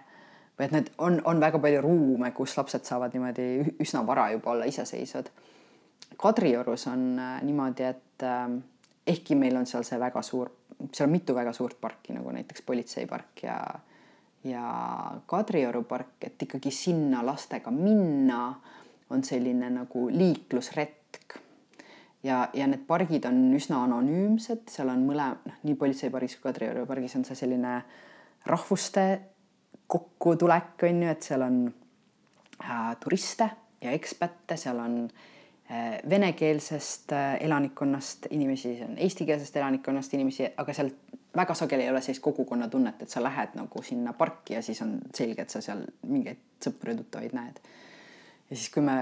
[0.55, 4.53] või et need on, on väga palju ruume, kus lapsed saavad niimoodi üsna vara juba
[4.53, 5.27] olla iseseisvad.
[6.21, 8.45] Kadriorus on äh, niimoodi, et äh,
[9.07, 10.51] ehkki meil on seal see väga suur,
[10.91, 13.59] seal on mitu väga suurt parki nagu näiteks politseipark ja
[14.45, 14.65] ja
[15.25, 18.53] Kadrioru park, et ikkagi sinna lastega minna
[19.09, 21.39] on selline nagu liiklusretk.
[22.23, 26.85] ja, ja need pargid on üsna anonüümsed, seal on mõle, noh, nii politseipargis kui Kadrioru
[26.85, 27.79] pargis on see selline
[28.45, 29.05] rahvuste
[29.88, 31.59] kokkutulek on ju, et seal on
[32.61, 33.49] äh, turiste
[33.81, 35.34] ja ekspätte, seal on äh,
[36.10, 40.91] venekeelsest äh, elanikkonnast inimesi, on eestikeelsest elanikkonnast inimesi, aga seal
[41.36, 44.99] väga sageli ei ole sellist kogukonnatunnet, et sa lähed nagu sinna parki ja siis on
[45.13, 47.60] selge, et sa seal mingeid sõpru ja tuttavaid näed.
[48.49, 48.99] ja siis, kui me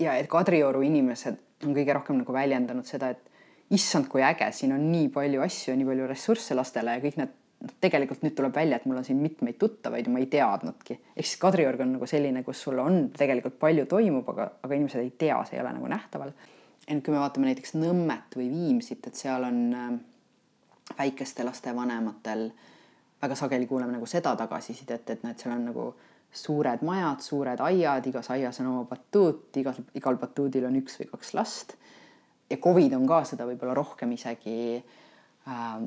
[0.00, 4.72] ja et Kadrioru inimesed on kõige rohkem nagu väljendanud seda, et issand, kui äge, siin
[4.76, 8.54] on nii palju asju, nii palju ressursse lastele ja kõik need noh, tegelikult nüüd tuleb
[8.56, 10.98] välja, et mul on siin mitmeid tuttavaid ja ma ei teadnudki.
[11.16, 15.02] ehk siis Kadriorg on nagu selline, kus sul on tegelikult palju toimub, aga, aga inimesed
[15.02, 16.32] ei tea, see ei ole nagu nähtaval.
[16.86, 19.94] ent kui me vaatame näiteks Nõmmet või Viimsit, et seal on äh,
[20.98, 22.50] väikeste laste vanematel
[23.22, 25.86] väga sageli kuuleme nagu seda tagasisidet, et näed, seal on nagu
[26.36, 31.08] suured majad, suured aiad, igas aias on oma batuut, igal, igal batuudil on üks või
[31.10, 31.76] kaks last.
[32.50, 35.86] ja Covid on ka seda võib-olla rohkem isegi äh,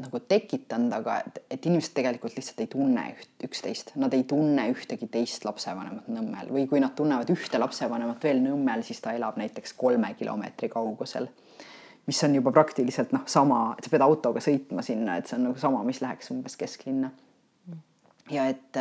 [0.00, 4.64] nagu tekitanud, aga et, et inimesed tegelikult lihtsalt ei tunne üht, üksteist, nad ei tunne
[4.72, 9.36] ühtegi teist lapsevanemat Nõmmel või kui nad tunnevad ühte lapsevanemat veel Nõmmel, siis ta elab
[9.40, 11.28] näiteks kolme kilomeetri kaugusel.
[12.06, 15.44] mis on juba praktiliselt noh, sama, et sa pead autoga sõitma sinna, et see on
[15.50, 17.12] nagu sama, mis läheks umbes kesklinna.
[18.30, 18.80] ja et,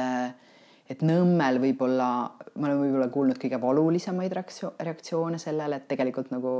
[0.90, 2.08] et Nõmmel võib-olla,
[2.56, 6.56] ma olen võib-olla kuulnud kõige valulisemaid reaktsioone sellele, et tegelikult nagu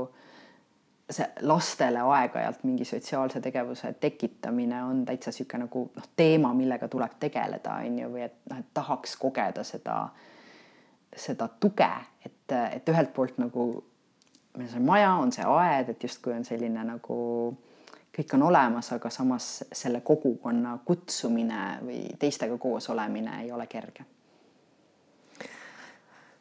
[1.12, 7.18] see lastele aeg-ajalt mingi sotsiaalse tegevuse tekitamine on täitsa niisugune nagu noh, teema, millega tuleb
[7.20, 9.96] tegeleda, on ju, või et noh, et tahaks kogeda seda,
[11.16, 11.90] seda tuge,
[12.26, 13.66] et, et ühelt poolt nagu
[14.58, 17.18] meil see maja, on see aed, et justkui on selline nagu
[18.12, 24.04] kõik on olemas, aga samas selle kogukonna kutsumine või teistega koos olemine ei ole kerge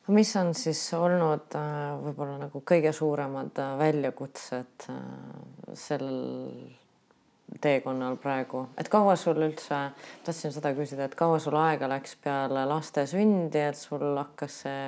[0.07, 5.01] mis on siis olnud äh, võib-olla nagu kõige suuremad äh, väljakutsed äh,
[5.77, 6.21] sellel
[7.61, 9.77] teekonnal praegu, et kaua sul üldse,
[10.25, 14.85] tahtsin seda küsida, et kaua sul aega läks peale laste sündi, et sul hakkas see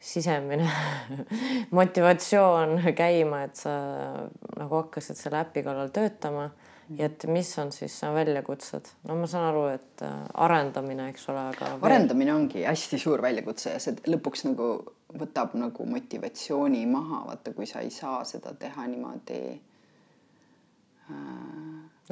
[0.00, 0.66] sisemine
[1.78, 3.74] motivatsioon käima, et sa
[4.56, 6.48] nagu hakkasid selle äpi kallal töötama
[6.96, 11.48] ja et mis on siis väljakutsed, no ma saan aru, et äh, arendamine, eks ole,
[11.52, 11.72] aga.
[11.84, 14.70] arendamine ongi hästi suur väljakutse ja see lõpuks nagu
[15.18, 19.40] võtab nagu motivatsiooni maha, vaata, kui sa ei saa seda teha niimoodi
[21.10, 21.18] äh....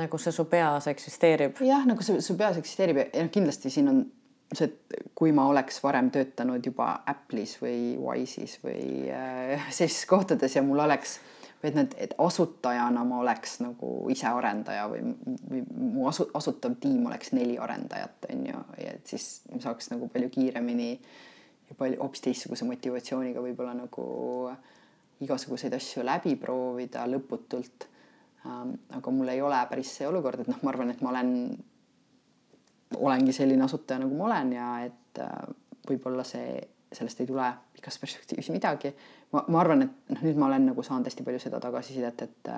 [0.01, 1.63] nagu see su peas eksisteerib.
[1.65, 4.05] jah, nagu see su peas eksisteerib ja noh, kindlasti siin on
[4.53, 10.57] see, et kui ma oleks varem töötanud juba Apple'is või Wise'is või äh, sellistes kohtades
[10.57, 11.33] ja mul oleks äh,
[11.65, 15.01] et need, et asutajana ma oleks nagu ise arendaja või,
[15.51, 20.09] või mu asu, asutav tiim oleks neli arendajat, on ju, et siis ma saaks nagu
[20.13, 20.91] palju kiiremini
[21.71, 24.07] ja palju hoopis teistsuguse motivatsiooniga võib-olla nagu
[25.25, 27.89] igasuguseid asju läbi proovida lõputult
[28.47, 28.77] ähm,.
[28.93, 31.33] aga mul ei ole päris see olukord, et noh, ma arvan, et ma olen,
[33.01, 35.47] olengi selline asutaja, nagu ma olen ja et äh,
[35.89, 36.61] võib-olla see,
[36.97, 38.93] sellest ei tule pikas perspektiivis midagi.
[39.33, 42.53] Ma, ma arvan, et noh, nüüd ma olen nagu saanud hästi palju seda tagasisidet, et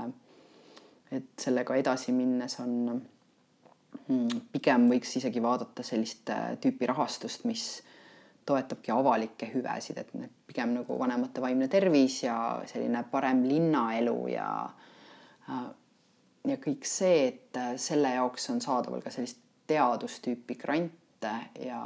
[1.09, 7.65] et sellega edasi minnes on mm, pigem võiks isegi vaadata sellist äh, tüüpi rahastust, mis
[8.49, 12.37] toetabki avalikke hüvesid, et need pigem nagu vanemate vaimne tervis ja
[12.69, 14.49] selline parem linnaelu ja
[15.49, 15.69] äh,
[16.49, 21.81] ja kõik see, et äh, selle jaoks on saadaval ka sellist teadustüüpi grante ja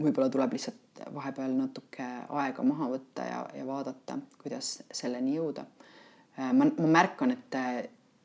[0.00, 0.82] võib-olla tuleb lihtsalt
[1.14, 5.66] vahepeal natuke aega maha võtta ja, ja vaadata, kuidas selleni jõuda.
[6.38, 7.60] Äh, ma, ma märkan, et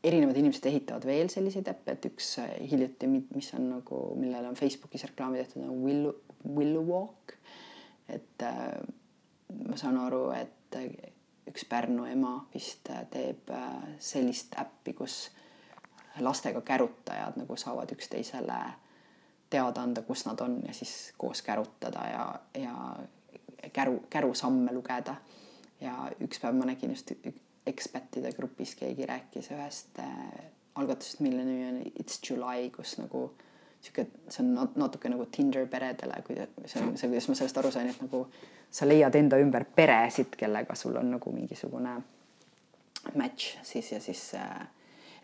[0.03, 4.57] erinevad inimesed ehitavad veel selliseid äppe, et üks äh, hiljuti, mis on nagu, millele on
[4.57, 6.15] Facebookis reklaami tehtud, on Willow,
[6.55, 7.35] Willow Walk.
[8.09, 8.81] et äh,
[9.67, 10.89] ma saan aru, et äh,
[11.51, 13.49] üks Pärnu ema vist teeb
[13.99, 15.23] sellist äppi, kus
[16.19, 18.59] lastega kärutajad nagu saavad üksteisele
[19.51, 22.25] teada anda, kus nad on ja siis koos kärutada ja,
[22.61, 22.73] ja
[23.73, 25.15] käru, kärusamme lugeda.
[25.81, 27.11] ja üks päev ma nägin just
[27.67, 30.43] ekspättide grupis keegi rääkis ühest äh,
[30.75, 33.31] algatusest, mille nimi on It's July, kus nagu
[33.81, 37.71] sihuke, see on natuke nagu Tinder peredele, kui see on see, kuidas ma sellest aru
[37.73, 38.25] sain, et nagu
[38.71, 41.97] sa leiad enda ümber peresid, kellega sul on nagu mingisugune
[43.17, 44.67] match siis ja siis äh,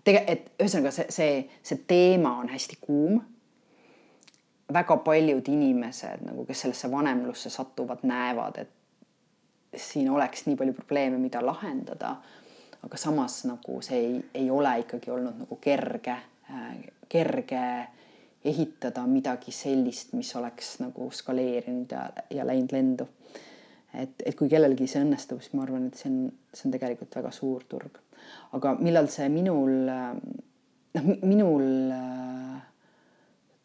[0.03, 3.21] tege-, et ühesõnaga see, see, see teema on hästi kuum.
[4.73, 8.73] Väga paljud inimesed nagu, kes sellesse vanemlusse satuvad, näevad, et
[9.75, 12.17] siin oleks nii palju probleeme, mida lahendada.
[12.83, 16.13] aga samas nagu see ei, ei ole ikkagi olnud nagu kerge
[16.51, 16.75] äh,,
[17.09, 17.87] kerge
[18.45, 23.07] ehitada midagi sellist, mis oleks nagu skaleerinud ja, ja läinud lendu.
[23.93, 27.15] et, et kui kellelgi see õnnestub, siis ma arvan, et see on, see on tegelikult
[27.17, 27.99] väga suur turg.
[28.53, 32.61] aga millal see minul, noh, minul äh,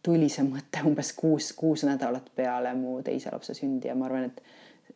[0.02, 4.30] tuli see mõte umbes kuus, kuus nädalat peale mu teise lapse sündi ja ma arvan,
[4.30, 4.42] et,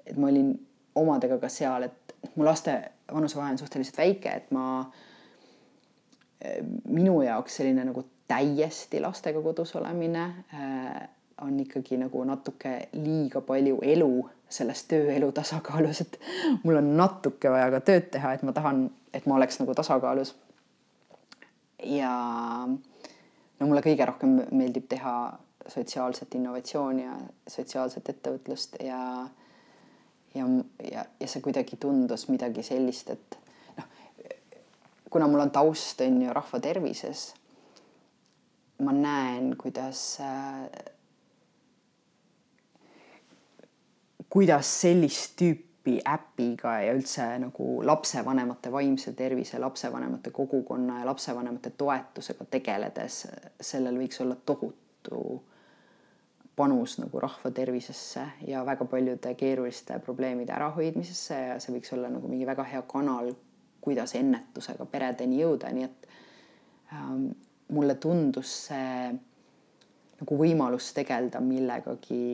[0.07, 0.53] et ma olin
[0.97, 2.77] omadega ka seal, et mu laste
[3.13, 4.87] vanusevahe on suhteliselt väike, et ma,
[6.89, 11.09] minu jaoks selline nagu täiesti lastega kodus olemine äh,
[11.41, 14.11] on ikkagi nagu natuke liiga palju elu
[14.49, 16.19] selles tööelu tasakaalus, et
[16.63, 20.35] mul on natuke vaja ka tööd teha, et ma tahan, et ma oleks nagu tasakaalus.
[21.85, 22.13] ja
[23.61, 25.17] no mulle kõige rohkem meeldib teha
[25.67, 27.17] sotsiaalset innovatsiooni ja
[27.51, 29.01] sotsiaalset ettevõtlust ja
[30.37, 30.45] ja,
[30.93, 33.39] ja, ja see kuidagi tundus midagi sellist, et
[33.79, 33.87] noh,
[35.11, 37.31] kuna mul on taust on ju rahva tervises,
[38.85, 40.93] ma näen, kuidas äh,
[44.29, 45.66] kuidas sellist tüüpi
[46.07, 53.21] äpiga ja üldse nagu lapsevanemate vaimse tervise, lapsevanemate kogukonna ja lapsevanemate toetusega tegeledes,
[53.61, 55.21] sellel võiks olla tohutu
[56.57, 62.29] panus nagu rahva tervisesse ja väga paljude keeruliste probleemide ärahoidmisesse ja see võiks olla nagu
[62.33, 63.31] mingi väga hea kanal,
[63.85, 66.09] kuidas ennetusega peredeni jõuda, nii et
[66.97, 67.29] ähm,
[67.77, 69.13] mulle tundus see
[70.17, 72.25] nagu võimalus tegeleda millegagi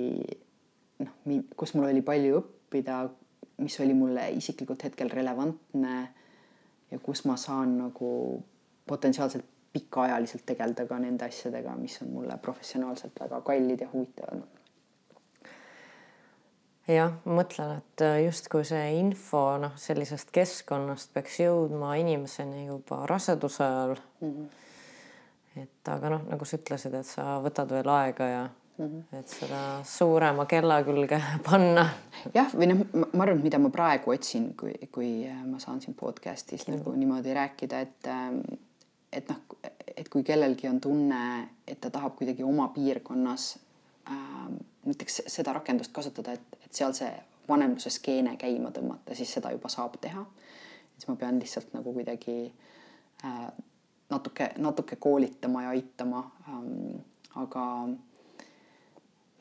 [1.03, 3.03] noh, kus mul oli palju õppida,
[3.63, 5.97] mis oli mulle isiklikult hetkel relevantne
[6.91, 8.13] ja kus ma saan nagu
[8.87, 14.43] potentsiaalselt pikaajaliselt tegeleda ka nende asjadega, mis on mulle professionaalselt väga kallid ja huvitavad.
[16.89, 23.05] jah, ma mõtlen, et äh, justkui see info noh, sellisest keskkonnast peaks jõudma inimeseni juba
[23.07, 24.33] raseduse ajal mm.
[24.33, 25.63] -hmm.
[25.63, 28.43] et aga noh, nagu sa ütlesid, et sa võtad veel aega ja
[28.79, 29.19] mm, -hmm.
[29.19, 31.87] et seda suurema kella külge panna.
[32.35, 35.95] jah, või noh, ma arvan, mida ma praegu otsin, kui, kui äh, ma saan siin
[35.95, 36.79] podcast'is mm -hmm.
[36.79, 38.41] nagu niimoodi rääkida, et ähm,
[39.13, 39.37] et noh,
[39.97, 43.59] et kui kellelgi on tunne, et ta tahab kuidagi oma piirkonnas
[44.11, 44.49] äh,
[44.85, 47.13] näiteks seda rakendust kasutada, et, et seal see
[47.49, 50.25] vanemluse skeene käima tõmmata, siis seda juba saab teha.
[50.97, 52.55] siis ma pean lihtsalt nagu kuidagi
[53.25, 53.47] äh,
[54.11, 57.01] natuke, natuke koolitama ja aitama ähm,.
[57.35, 57.89] aga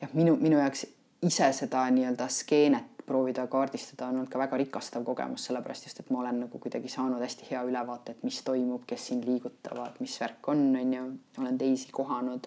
[0.02, 0.86] jah, minu, minu jaoks
[1.22, 6.10] ise seda nii-öelda skeenet proovida kaardistada on olnud ka väga rikastav kogemus, sellepärast just, et
[6.10, 10.14] ma olen nagu kuidagi saanud hästi hea ülevaate, et mis toimub, kes siin liigutavad, mis
[10.20, 11.02] värk on, on ju,
[11.42, 12.46] olen teisi kohanud.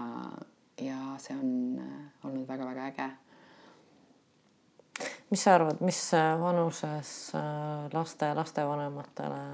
[0.00, 0.38] Äh,
[0.86, 3.10] ja see on äh, olnud väga-väga äge.
[5.30, 6.00] mis sa arvad, mis
[6.40, 9.44] vanuses äh, laste, lastevanematele,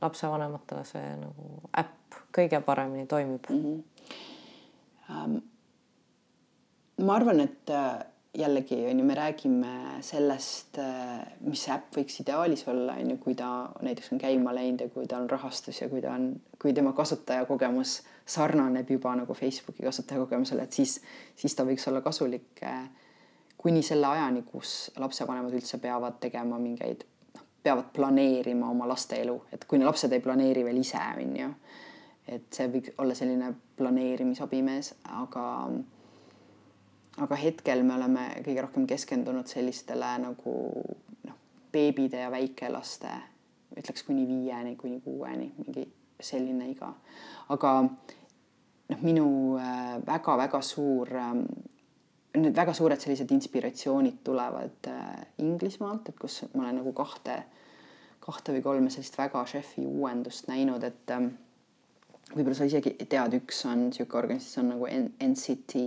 [0.00, 3.62] lapsevanematele see nagu äpp kõige paremini toimib mm?
[3.62, 3.84] -hmm.
[5.08, 5.40] Um,
[6.98, 7.70] ma arvan, et
[8.38, 9.72] jällegi on ju, me räägime
[10.04, 10.78] sellest,
[11.40, 13.48] mis äpp võiks ideaalis olla, on ju, kui ta
[13.82, 16.30] näiteks on käima läinud ja kui tal on rahastus ja kui ta on,
[16.60, 20.98] kui tema kasutajakogemus sarnaneb juba nagu Facebooki kasutajakogemusele, et siis,
[21.36, 22.62] siis ta võiks olla kasulik
[23.58, 29.38] kuni selle ajani, kus lapsevanemad üldse peavad tegema mingeid, noh, peavad planeerima oma laste elu,
[29.52, 31.52] et kui lapsed ei planeeri veel ise, on ju.
[32.28, 35.44] et see võiks olla selline planeerimisabimees, aga
[37.24, 40.54] aga hetkel me oleme kõige rohkem keskendunud sellistele nagu
[41.26, 41.38] noh,
[41.72, 43.10] beebide ja väikelaste,
[43.78, 45.86] ütleks kuni viieni, kuni kuueni, mingi
[46.20, 46.92] selline iga.
[47.54, 49.28] aga noh, minu
[50.06, 51.34] väga-väga äh, suur äh,,
[52.38, 57.42] need väga suured sellised inspiratsioonid tulevad äh, Inglismaalt, et kus ma olen nagu kahte,
[58.24, 61.30] kahte või kolme sellist väga šefi uuendust näinud, et ähm,
[62.34, 64.88] võib-olla sa isegi tead, üks on niisugune organisatsioon nagu
[65.28, 65.84] NCT,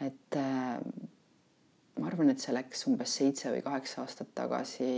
[0.00, 0.80] et äh,
[2.00, 4.92] ma arvan, et see läks umbes seitse või kaheksa aastat tagasi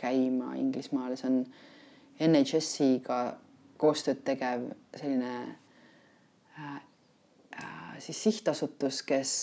[0.00, 1.42] käima Inglismaal, see on
[2.24, 3.18] NHS-iga
[3.80, 5.34] koostööd tegev selline
[6.58, 6.78] äh,
[7.58, 9.34] äh, siis sihtasutus, kes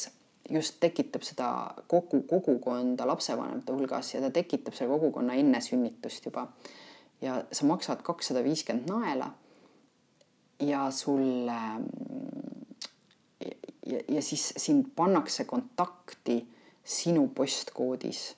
[0.52, 1.50] just tekitab seda
[1.92, 6.48] kogu kogukonda lapsevanemate hulgas ja ta tekitab selle kogukonna enne sünnitust juba.
[7.22, 9.32] ja sa maksad kakssada viiskümmend naela.
[10.60, 11.50] ja sul
[13.86, 16.42] ja, ja siis sind pannakse kontakti
[16.84, 18.36] sinu postkoodis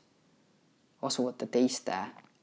[1.02, 1.96] asuvate teiste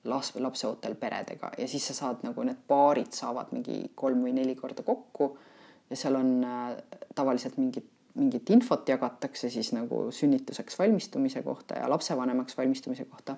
[0.05, 4.55] las-, lapseootel peredega ja siis sa saad nagu need paarid saavad mingi kolm või neli
[4.57, 5.33] korda kokku
[5.91, 6.77] ja seal on äh,
[7.15, 13.37] tavaliselt mingid mingit infot jagatakse siis nagu sünnituseks valmistumise kohta ja lapsevanemaks valmistumise kohta.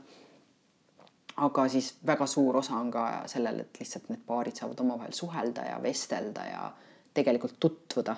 [1.37, 5.63] aga siis väga suur osa on ka sellel, et lihtsalt need paarid saavad omavahel suhelda
[5.65, 6.73] ja vestelda ja
[7.15, 8.17] tegelikult tutvuda.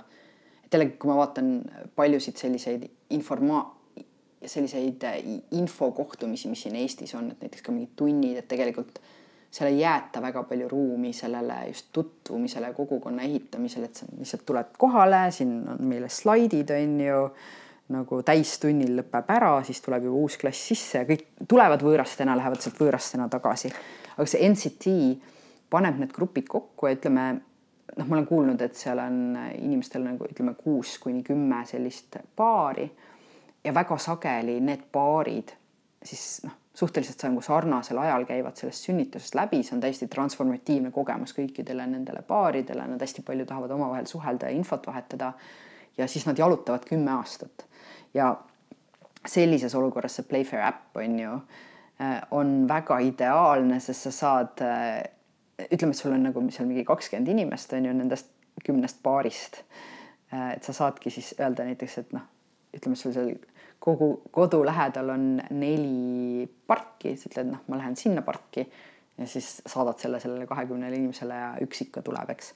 [0.75, 1.51] Jällegi, kui ma vaatan
[1.97, 3.67] paljusid selliseid informa-,
[4.47, 5.05] selliseid
[5.57, 9.01] infokohtumisi, mis siin Eestis on, et näiteks ka mingid tunnid, et tegelikult
[9.55, 14.73] seal ei jäeta väga palju ruumi sellele just tutvumisele, kogukonna ehitamisele, et sa lihtsalt tuled
[14.79, 17.21] kohale, siin on meile slaidid, on ju,
[17.95, 22.65] nagu täistunnil lõpeb ära, siis tuleb juba uus klass sisse ja kõik tulevad võõrastena, lähevad
[22.65, 23.71] sealt võõrastena tagasi.
[24.17, 24.95] aga see NCT
[25.71, 27.29] paneb need grupid kokku ja ütleme,
[27.97, 32.89] noh, ma olen kuulnud, et seal on inimestel nagu ütleme kuus kuni kümme sellist paari
[33.65, 35.55] ja väga sageli need paarid
[36.05, 41.35] siis noh suhteliselt nagu sarnasel ajal käivad sellest sünnitusest läbi, see on täiesti transformatiivne kogemus
[41.37, 45.33] kõikidele nendele paaridele, nad hästi palju tahavad omavahel suhelda ja infot vahetada.
[45.99, 47.67] ja siis nad jalutavad kümme aastat
[48.15, 48.37] ja
[49.27, 51.37] sellises olukorras see Playfair äpp on ju,
[52.31, 54.65] on väga ideaalne, sest sa saad,
[55.59, 58.31] ütleme, et sul on nagu seal mingi kakskümmend inimest on ju nendest
[58.65, 59.63] kümnest paarist.
[60.33, 62.25] Äh, et sa saadki siis öelda näiteks, et noh,
[62.75, 63.35] ütleme sul seal
[63.85, 68.65] kogu kodu lähedal on neli parki, siis ütled, noh, ma lähen sinna parki
[69.19, 72.55] ja siis saadad selle sellele kahekümnele inimesele ja üks ikka tuleb, eks.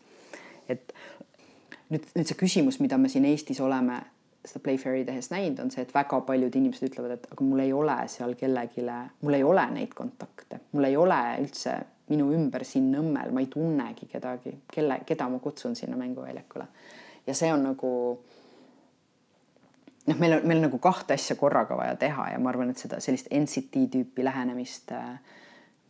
[0.72, 0.94] et
[1.92, 4.01] nüüd, nüüd see küsimus, mida me siin Eestis oleme
[4.49, 7.72] seda Playfairi tehes näinud, on see, et väga paljud inimesed ütlevad, et aga mul ei
[7.76, 8.86] ole seal kellelegi,
[9.20, 11.76] mul ei ole neid kontakte, mul ei ole üldse
[12.09, 16.66] minu ümber siin Nõmmel, ma ei tunnegi kedagi, kelle, keda ma kutsun sinna mänguväljakule.
[17.26, 17.92] ja see on nagu
[20.09, 22.80] noh, meil on, meil on nagu kahte asja korraga vaja teha ja ma arvan, et
[22.80, 25.18] seda sellist NCT tüüpi lähenemist äh,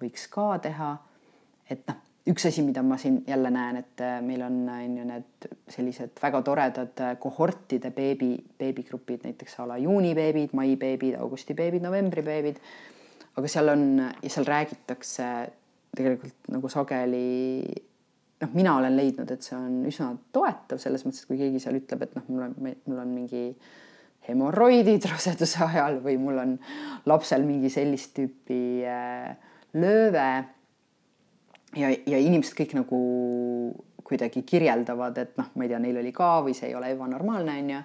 [0.03, 0.97] võiks ka teha.
[1.71, 5.07] et noh, üks asi, mida ma siin jälle näen, et äh, meil on, on ju
[5.09, 12.61] need sellised väga toredad äh, kohortide beebi, beebigrupid, näiteks a la juunibeebid, maibeebid, augustibeebid, novembribeebid.
[13.39, 15.25] aga seal on ja seal räägitakse
[15.97, 17.27] tegelikult nagu sageli
[18.43, 21.79] noh, mina olen leidnud, et see on üsna toetav selles mõttes, et kui keegi seal
[21.81, 23.45] ütleb, et noh, mul on, mul on mingi
[24.29, 26.55] hemoroidid raseduse ajal või mul on
[27.09, 29.35] lapsel mingi sellist tüüpi äh,
[29.79, 30.29] lööve.
[31.77, 33.01] ja, ja inimesed kõik nagu
[34.09, 37.59] kuidagi kirjeldavad, et noh, ma ei tea, neil oli ka või see ei ole ebanormaalne,
[37.63, 37.81] on ju.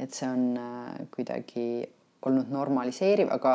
[0.00, 1.66] et see on äh, kuidagi
[2.28, 3.54] olnud normaliseeriv, aga,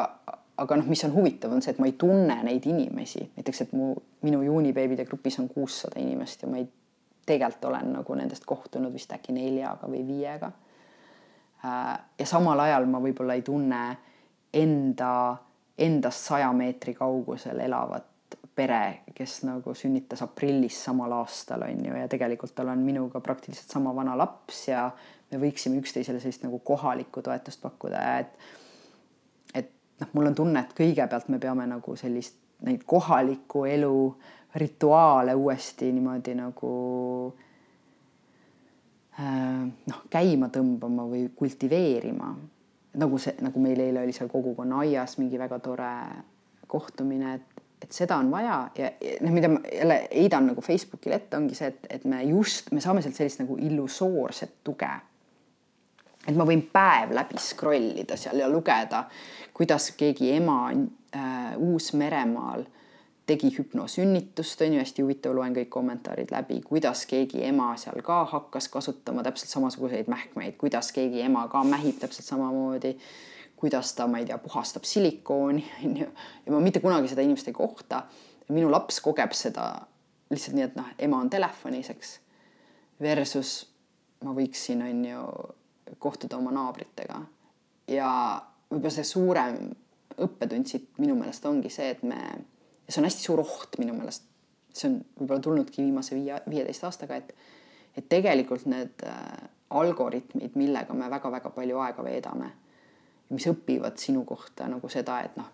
[0.58, 3.76] aga noh, mis on huvitav, on see, et ma ei tunne neid inimesi, näiteks, et
[3.76, 3.92] mu,
[4.24, 6.68] minu juunibeebide grupis on kuussada inimest ja ma ei,
[7.26, 10.52] tegelikult olen nagu nendest kohtunud vist äkki neljaga või viiega.
[11.66, 13.82] Äh, ja samal ajal ma võib-olla ei tunne
[14.56, 15.12] enda,
[15.78, 18.12] endast saja meetri kaugusel elavat
[18.56, 23.74] pere, kes nagu sünnitas aprillis samal aastal on ju ja tegelikult tal on minuga praktiliselt
[23.74, 24.86] sama vana laps ja
[25.32, 28.65] me võiksime üksteisele sellist nagu kohalikku toetust pakkuda, et
[30.02, 33.98] noh, mul on tunne, et kõigepealt me peame nagu sellist neid kohaliku elu
[34.56, 36.72] rituaale uuesti niimoodi nagu
[39.16, 42.36] Äh, noh, käima tõmbama või kultiveerima.
[43.00, 45.92] nagu see, nagu meil eile oli seal kogukonna aias mingi väga tore
[46.68, 51.16] kohtumine, et, et seda on vaja ja, ja noh, mida ma jälle heidan nagu Facebookile
[51.16, 54.92] ette, ongi see, et, et me just, me saame sealt sellist nagu illusoorset tuge.
[56.28, 59.06] Et ma võin päev läbi scroll ida seal ja lugeda,
[59.54, 62.66] kuidas keegi ema äh, Uus-Meremaal
[63.26, 68.20] tegi hüpnosünnitust, on ju, hästi huvitav, loen kõik kommentaarid läbi, kuidas keegi ema seal ka
[68.30, 72.94] hakkas kasutama täpselt samasuguseid mähkmeid, kuidas keegi ema ka mähib täpselt samamoodi,
[73.58, 76.12] kuidas ta, ma ei tea, puhastab silikooni, on ju,
[76.46, 78.04] ja ma mitte kunagi seda inimest ei kohta.
[78.50, 79.88] minu laps kogeb seda
[80.30, 82.20] lihtsalt nii, et noh, ema on telefonis, eks.
[83.02, 83.56] Versus
[84.24, 85.24] ma võiksin, on ju,
[86.00, 87.22] kohtuda oma naabritega
[87.92, 88.10] ja
[88.70, 89.58] võib-olla see suurem
[90.26, 92.20] õppetund siit minu meelest ongi see, et me
[92.88, 94.24] see on hästi suur oht minu meelest.
[94.76, 97.32] see on võib-olla tulnudki viimase viie, viieteist aastaga, et,
[97.96, 102.50] et tegelikult need äh, algoritmid, millega me väga-väga palju aega veedame,
[103.30, 105.48] mis õpivad sinu kohta nagu seda, et noh,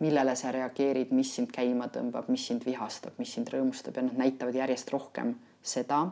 [0.00, 4.18] millele sa reageerid, mis sind käima tõmbab, mis sind vihastab, mis sind rõõmustab ja nad
[4.20, 6.06] näitavad järjest rohkem seda.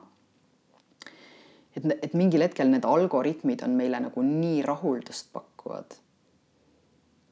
[1.78, 5.98] Et, et mingil hetkel need algoritmid on meile nagu nii rahuldust pakkuvad.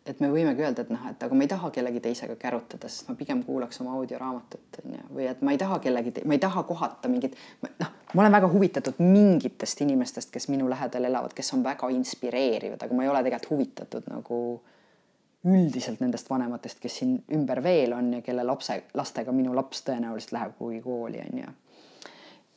[0.07, 3.09] Et me võimegi öelda, et noh, et aga ma ei taha kellegi teisega kärutada, sest
[3.11, 6.62] ma pigem kuulaks oma audioraamatut onju, või et ma ei taha kellegi, ma ei taha
[6.68, 7.34] kohata mingit,
[7.64, 12.86] noh, ma olen väga huvitatud mingitest inimestest, kes minu lähedal elavad, kes on väga inspireerivad,
[12.86, 14.40] aga ma ei ole tegelikult huvitatud nagu
[15.47, 20.38] üldiselt nendest vanematest, kes siin ümber veel on ja kelle lapse, lastega minu laps tõenäoliselt
[20.38, 21.51] läheb kuhugi kooli onju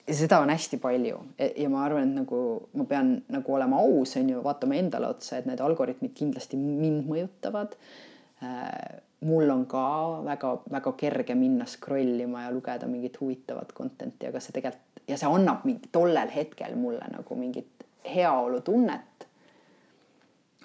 [0.10, 2.40] ja seda on hästi palju ja ma arvan, et nagu
[2.74, 7.06] ma pean nagu olema aus, on ju, vaatama endale otsa, et need algoritmid kindlasti mind
[7.10, 7.76] mõjutavad.
[8.44, 9.84] Äh, mul on ka
[10.26, 15.30] väga-väga kerge minna scroll ima ja lugeda mingit huvitavat content'i, aga see tegelikult ja see
[15.30, 19.28] annab mingi tollel hetkel mulle nagu mingit heaolutunnet.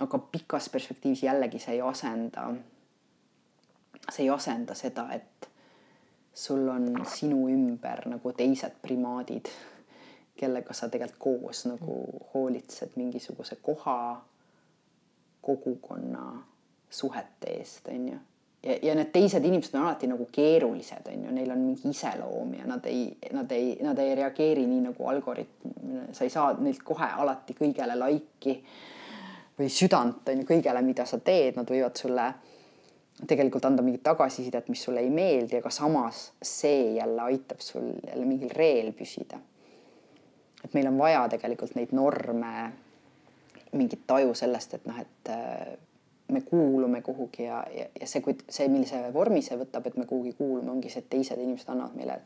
[0.01, 2.49] aga pikas perspektiivis jällegi see ei asenda,
[4.11, 5.49] see ei asenda seda, et
[6.35, 9.49] sul on sinu ümber nagu teised primaadid,
[10.37, 11.99] kellega sa tegelikult koos nagu
[12.35, 13.99] hoolitsed mingisuguse koha,
[15.45, 16.25] kogukonna
[16.91, 18.19] suhete eest, on ju.
[18.63, 22.55] ja, ja need teised inimesed on alati nagu keerulised, on ju, neil on mingi iseloom
[22.59, 25.79] ja nad ei, nad ei, nad ei reageeri nii nagu algoritm,
[26.13, 28.59] sa ei saa neilt kohe alati kõigele laiki
[29.59, 32.27] või südant on ju kõigele, mida sa teed, nad võivad sulle
[33.27, 38.27] tegelikult anda mingit tagasisidet, mis sulle ei meeldi, aga samas see jälle aitab sul jälle
[38.27, 39.39] mingil reel püsida.
[40.65, 42.73] et meil on vaja tegelikult neid norme,
[43.73, 45.77] mingit taju sellest, et noh, et äh,
[46.33, 50.07] me kuulume kuhugi ja, ja, ja see, kui see, millise vormi see võtab, et me
[50.09, 52.19] kuhugi kuulume, ongi see, et teised inimesed annavad meile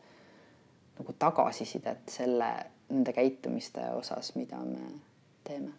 [0.99, 2.49] nagu tagasisidet selle,
[2.89, 4.93] nende käitumiste osas, mida me
[5.45, 5.75] teeme.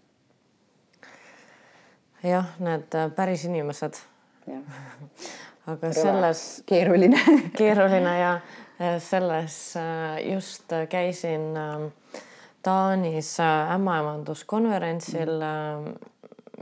[2.23, 4.03] jah, need äh, päris inimesed
[5.71, 5.93] aga Rõva.
[5.93, 7.19] selles keeruline.
[7.59, 8.33] Keeruline ja
[8.99, 11.85] selles äh, just käisin ähm,
[12.63, 15.93] Taanis äh, ämmaemanduskonverentsil, äh,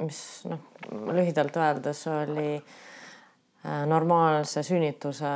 [0.01, 0.59] mis noh,
[1.13, 2.61] lühidalt öeldes oli
[3.89, 5.29] normaalse sünnituse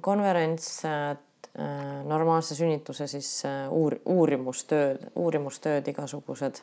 [0.00, 0.68] konverents,
[2.08, 3.42] normaalse sünnituse siis
[3.74, 6.62] uur-, uurimustööd, uurimustööd igasugused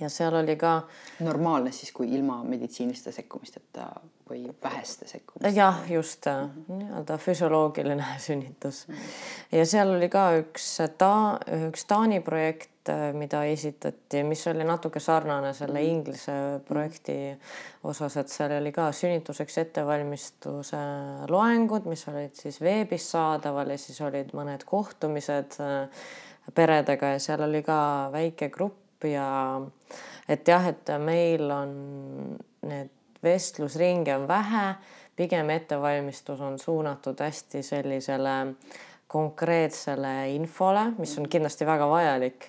[0.00, 0.82] ja seal oli ka.
[1.20, 3.88] normaalne siis, kui ilma meditsiiniliste sekkumisteta
[4.32, 5.54] või väheste sekkumisteta.
[5.56, 6.78] jah, just mm -hmm.
[6.78, 8.88] nii-öelda füsioloogiline sünnitus.
[8.88, 8.96] -hmm.
[9.58, 11.38] ja seal oli ka üks ta,
[11.68, 12.70] üks Taani projekt,
[13.12, 15.88] mida esitati, mis oli natuke sarnane selle mhm.
[15.88, 16.32] Inglise
[16.68, 17.38] projekti
[17.84, 20.76] osas, et seal oli ka sünnituseks ettevalmistuse
[21.28, 25.88] loengud, mis olid siis veebis saadaval ja siis olid mõned kohtumised äh,
[26.54, 29.60] peredega ja seal oli ka väike grupp ja
[30.28, 31.72] et jah, et meil on
[32.68, 32.90] need
[33.22, 34.74] vestlusringe on vähe,
[35.16, 38.36] pigem ettevalmistus on suunatud hästi sellisele
[39.12, 42.48] konkreetsele infole, mis on kindlasti väga vajalik.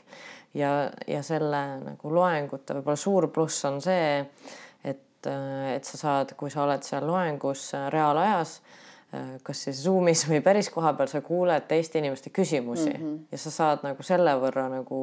[0.54, 4.22] Ja, ja selle nagu loengute võib-olla suur pluss on see,
[4.86, 8.83] et, et sa saad, kui sa oled seal loengus reaalajas Äh,
[9.43, 13.20] kas siis Zoomis või päris kohapeal sa kuuled teiste inimeste küsimusi mm -hmm.
[13.32, 15.01] ja sa saad nagu selle võrra nagu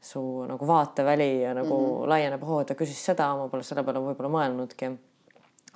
[0.00, 2.08] su nagu vaateväli ja nagu mm -hmm.
[2.08, 4.96] laieneb, oo, ta küsis seda, ma pole selle peale võib-olla mõelnudki.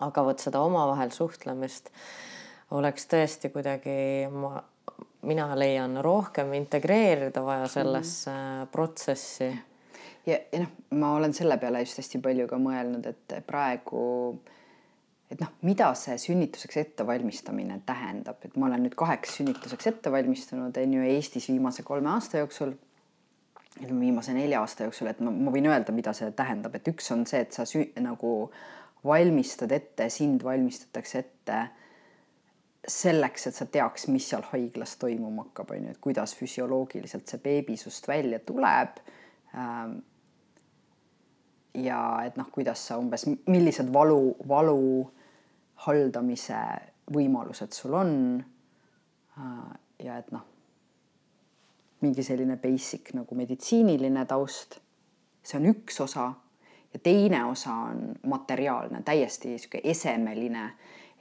[0.01, 1.91] aga vot seda omavahel suhtlemist
[2.71, 4.63] oleks tõesti kuidagi ma,
[5.23, 8.67] mina leian rohkem integreerida vaja sellesse mm -hmm.
[8.67, 9.59] protsessi.
[10.27, 14.62] ja, ja noh, ma olen selle peale just hästi palju ka mõelnud, et praegu äh,
[15.33, 20.77] et noh, mida see sünnituseks ettevalmistamine tähendab, et ma olen nüüd kaheks sünnituseks ette valmistunud,
[20.77, 22.75] on ju Eestis viimase kolme aasta jooksul.
[23.81, 27.25] viimase nelja aasta jooksul, et ma, ma võin öelda, mida see tähendab, et üks on
[27.27, 28.51] see, et sa sü, nagu
[29.05, 31.63] valmistad ette, sind valmistatakse ette
[32.89, 37.41] selleks, et sa teaks, mis seal haiglas toimuma hakkab, on ju, et kuidas füsioloogiliselt see
[37.43, 39.01] beebi sust välja tuleb.
[39.57, 40.01] Ähm,
[41.75, 45.09] ja et noh, kuidas sa umbes, millised valu, valu
[45.87, 46.59] haldamise
[47.13, 48.15] võimalused sul on.
[49.39, 49.75] Äh,
[50.05, 50.45] ja et noh,
[52.03, 54.79] mingi selline basic nagu meditsiiniline taust,
[55.43, 56.33] see on üks osa.
[56.93, 60.67] Ja teine osa on materiaalne, täiesti sihuke esemeline,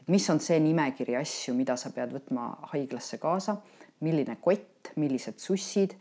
[0.01, 3.55] et mis on see nimekiri asju, mida sa pead võtma haiglasse kaasa,
[4.03, 5.95] milline kott, millised sussid,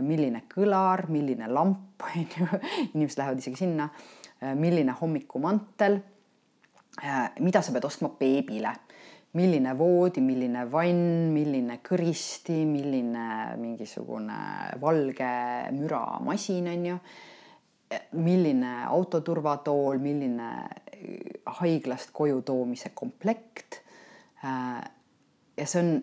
[0.00, 2.48] milline kõlar, milline lamp, on ju,
[2.94, 3.90] inimesed lähevad isegi sinna,
[4.56, 5.98] milline hommikumantel
[7.40, 8.72] mida sa pead ostma beebile,
[9.38, 14.38] milline voodi, milline vann, milline kõristi, milline mingisugune
[14.82, 15.34] valge
[15.76, 16.98] müramasin on ju.
[18.22, 20.50] milline autoturvatool, milline
[21.58, 23.80] haiglast koju toomise komplekt.
[24.42, 26.02] ja see on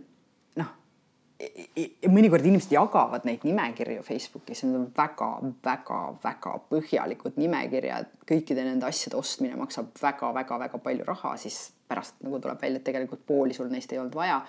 [2.10, 9.58] mõnikord inimesed jagavad neid nimekirju Facebookis, need on väga-väga-väga põhjalikud nimekirjad, kõikide nende asjade ostmine
[9.60, 14.02] maksab väga-väga-väga palju raha, siis pärast nagu tuleb välja, et tegelikult pooli sul neist ei
[14.02, 14.42] olnud vaja.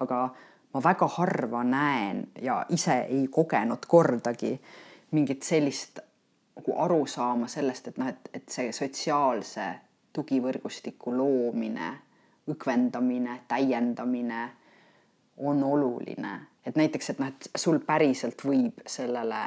[0.00, 0.20] aga
[0.72, 4.54] ma väga harva näen ja ise ei kogenud kordagi
[5.10, 6.00] mingit sellist
[6.56, 9.66] nagu arusaama sellest, et noh, et, et see sotsiaalse
[10.12, 11.92] tugivõrgustiku loomine,
[12.50, 14.40] õgvendamine, täiendamine
[15.40, 16.32] on oluline,
[16.66, 19.42] et näiteks, et noh, et sul päriselt võib sellele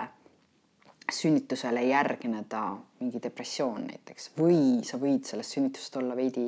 [1.11, 2.61] sünnitusele järgneda
[3.01, 6.47] mingi depressioon näiteks või sa võid sellest sünnitusest olla veidi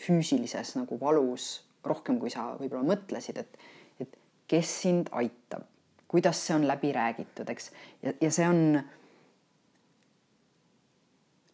[0.00, 1.50] füüsilises nagu valus
[1.84, 3.58] rohkem, kui sa võib-olla mõtlesid, et,
[4.00, 4.16] et
[4.48, 5.66] kes sind aitab,
[6.08, 7.70] kuidas see on läbi räägitud, eks,
[8.04, 8.60] ja, ja see on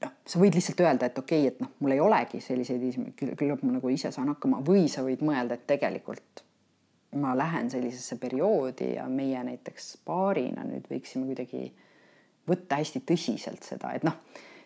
[0.02, 2.82] noh, sa võid lihtsalt öelda, et okei okay,, et noh, mul ei olegi selliseid,
[3.16, 6.45] küllap ma nagu ise saan hakkama või sa võid mõelda, et tegelikult
[7.16, 11.70] ma lähen sellisesse perioodi ja meie näiteks paarina nüüd võiksime kuidagi
[12.48, 14.16] võtta hästi tõsiselt seda, et noh,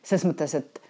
[0.02, 0.80] selles mõttes, et,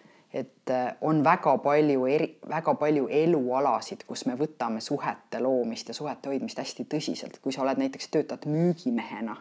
[0.42, 5.96] et äh, on väga palju eri, väga palju elualasid, kus me võtame suhete loomist ja
[5.96, 7.38] suhete hoidmist hästi tõsiselt.
[7.42, 9.36] kui sa oled näiteks, töötad müügimehena,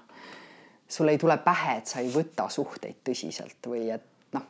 [0.90, 4.06] sul ei tule pähe, et sa ei võta suhteid tõsiselt või et
[4.38, 4.46] noh,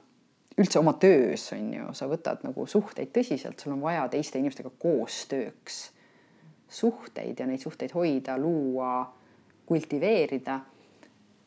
[0.57, 4.71] üldse oma töös on ju, sa võtad nagu suhteid tõsiselt, sul on vaja teiste inimestega
[4.79, 5.87] koostööks
[6.69, 9.13] suhteid ja neid suhteid hoida, luua,
[9.65, 10.59] kultiveerida.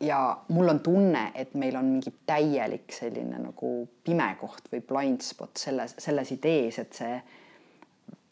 [0.01, 5.23] ja mul on tunne, et meil on mingi täielik selline nagu pime koht või blind
[5.23, 7.21] spot selles, selles idees, et see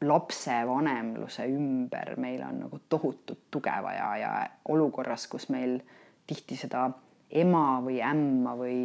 [0.01, 4.32] lapsevanemluse ümber meil on nagu tohutult tuge vaja ja
[4.68, 5.78] olukorras, kus meil
[6.26, 6.88] tihti seda
[7.30, 8.78] ema või ämma või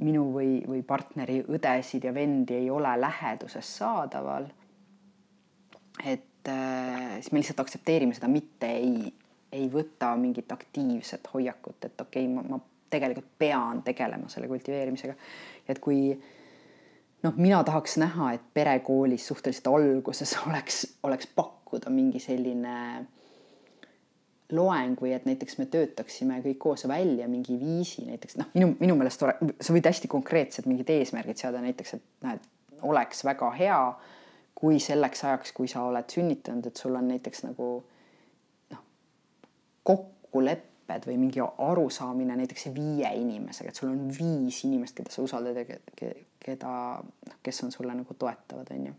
[0.00, 4.48] minu või, või partneri õdesid ja vendi ei ole läheduses saadaval.
[6.04, 9.12] Et äh, siis me lihtsalt aktsepteerime seda, mitte ei,
[9.52, 15.14] ei võta mingit aktiivset hoiakut, et okei okay,, ma, ma tegelikult pean tegelema selle kultiveerimisega.
[15.68, 16.00] et kui
[17.22, 23.06] noh, mina tahaks näha, et perekoolis suhteliselt alguses oleks, oleks pakkuda mingi selline
[24.50, 28.96] loeng või et näiteks me töötaksime kõik koos välja mingi viisi, näiteks noh, minu, minu
[28.98, 32.48] meelest sa võid hästi konkreetsed mingid eesmärgid seada, näiteks et et
[32.82, 33.78] oleks väga hea
[34.54, 37.68] kui selleks ajaks, kui sa oled sünnitanud, et sul on näiteks nagu
[38.72, 38.82] noh,
[39.88, 45.62] kokkulepped või mingi arusaamine näiteks viie inimesega, et sul on viis inimest, keda sa usaldad
[45.62, 45.78] ja
[46.40, 46.74] keda,
[47.30, 48.98] noh, kes on sulle nagu toetavad, on ju.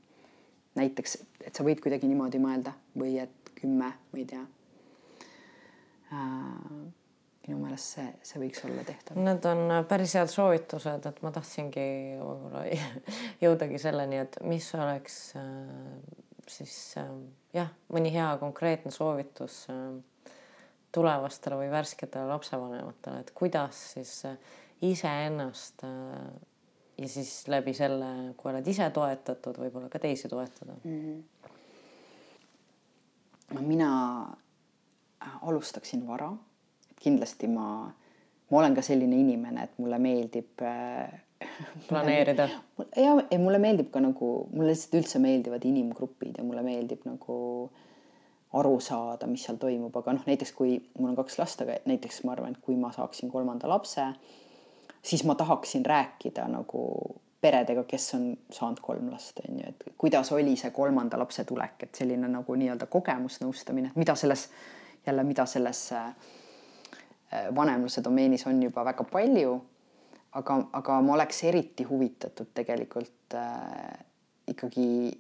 [0.80, 4.42] näiteks, et sa võid kuidagi niimoodi mõelda või et kümme, ma ei tea
[6.16, 7.01] äh,
[7.48, 9.18] minu meelest see, see võiks olla tehtav.
[9.18, 11.86] Need on päris head soovitused, et ma tahtsingi
[12.20, 12.66] võib-olla
[13.46, 15.46] jõudagi selleni, et mis oleks äh,
[16.50, 17.10] siis äh,
[17.58, 20.36] jah, mõni hea konkreetne soovitus äh,
[20.94, 24.14] tulevastele või värsketele lapsevanematele, et kuidas siis
[24.84, 30.98] iseennast ja siis läbi selle, kui oled ise toetatud, võib-olla ka teisi toetada mm.
[31.00, 31.20] -hmm.
[33.56, 33.92] no mina
[35.48, 36.34] alustaksin vara
[37.02, 37.68] kindlasti ma,
[38.52, 41.22] ma olen ka selline inimene, et mulle meeldib äh,
[41.90, 42.50] planeerida.
[42.96, 47.38] ja, ja mulle meeldib ka nagu, mulle lihtsalt üldse meeldivad inimgrupid ja mulle meeldib nagu
[48.60, 52.24] aru saada, mis seal toimub, aga noh, näiteks kui mul on kaks last, aga näiteks
[52.28, 54.06] ma arvan, et kui ma saaksin kolmanda lapse,
[55.02, 56.84] siis ma tahaksin rääkida nagu
[57.42, 61.88] peredega, kes on saanud kolm last, on ju, et kuidas oli see kolmanda lapse tulek,
[61.88, 64.50] et selline nagu nii-öelda kogemusnõustamine, mida selles
[65.08, 66.41] jälle, mida selles äh, Äh,
[67.56, 69.62] vanemluse domeenis on juba väga palju.
[70.32, 74.06] aga, aga ma oleks eriti huvitatud tegelikult äh,
[74.48, 75.12] ikkagi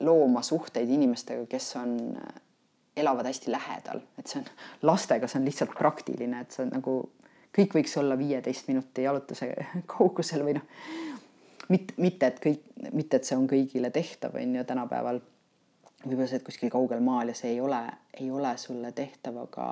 [0.00, 2.40] looma suhteid inimestega, kes on, äh,
[2.96, 4.46] elavad hästi lähedal, et see on
[4.82, 6.94] lastega, see on lihtsalt praktiline, et see on nagu
[7.58, 9.50] kõik võiks olla viieteist minuti jalutuse
[9.96, 10.66] kaugusel või noh,
[11.68, 12.62] mitte, mitte et kõik,
[12.92, 15.20] mitte et see on kõigile tehtav, on ju tänapäeval.
[16.04, 17.80] võib-olla see, et kuskil kaugel maal ja see ei ole,
[18.20, 19.66] ei ole sulle tehtav, aga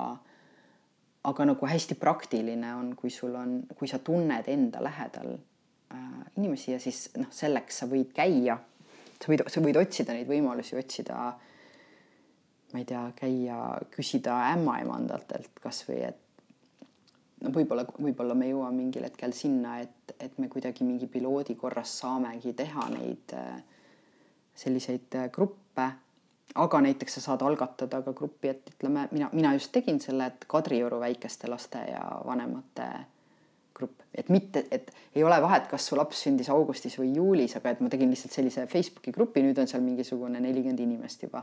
[1.26, 6.72] aga nagu hästi praktiline on, kui sul on, kui sa tunned enda lähedal äh, inimesi
[6.72, 8.58] ja siis noh, selleks sa võid käia,
[9.18, 11.32] sa võid, sa võid otsida neid võimalusi, otsida,
[12.72, 13.58] ma ei tea, käia,
[13.94, 16.22] küsida ämmaemandadelt kasvõi, et
[17.42, 21.98] no võib-olla, võib-olla me jõuame mingil hetkel sinna, et, et me kuidagi mingi piloodi korras
[22.02, 23.56] saamegi teha neid äh,
[24.56, 25.90] selliseid äh, gruppe
[26.54, 30.44] aga näiteks sa saad algatada ka gruppi, et ütleme, mina, mina just tegin selle, et
[30.48, 32.88] Kadrioru väikeste laste ja vanemate
[33.76, 37.74] grupp, et mitte, et ei ole vahet, kas su laps sündis augustis või juulis, aga
[37.74, 41.42] et ma tegin lihtsalt sellise Facebooki grupi, nüüd on seal mingisugune nelikümmend inimest juba.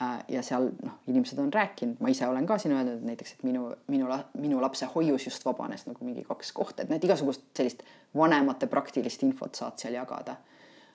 [0.00, 3.34] Äh, ja seal noh, inimesed on rääkinud, ma ise olen ka siin öelnud, et näiteks,
[3.36, 4.08] et minu, minu,
[4.40, 7.84] minu lapse hoius just vabanes nagu mingi kaks kohta, et need igasugust sellist
[8.16, 10.38] vanemate praktilist infot saad seal jagada.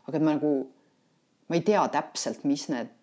[0.07, 0.53] aga et ma nagu,
[1.49, 2.93] ma ei tea täpselt, mis need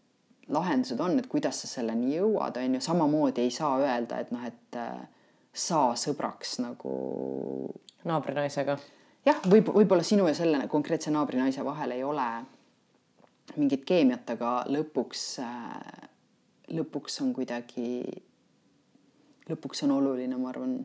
[0.52, 4.44] lahendused on, et kuidas sa selleni jõuad, on ju, samamoodi ei saa öelda, et noh,
[4.46, 5.04] et äh,
[5.52, 6.94] saa sõbraks nagu.
[8.04, 8.78] naabrinaisega.
[9.26, 12.28] jah, võib, võib-olla sinu ja selle konkreetse naabrinaise vahel ei ole
[13.56, 16.08] mingit keemiat, aga lõpuks, äh,
[16.72, 18.02] lõpuks on kuidagi,
[19.50, 20.80] lõpuks on oluline, ma arvan,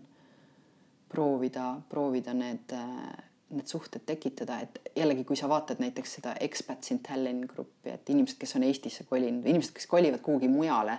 [1.07, 6.91] proovida, proovida need äh, need suhted tekitada, et jällegi, kui sa vaatad näiteks seda Expats
[6.91, 10.97] in Tallinn gruppi, et inimesed, kes on Eestisse kolinud, inimesed, kes kolivad kuhugi mujale,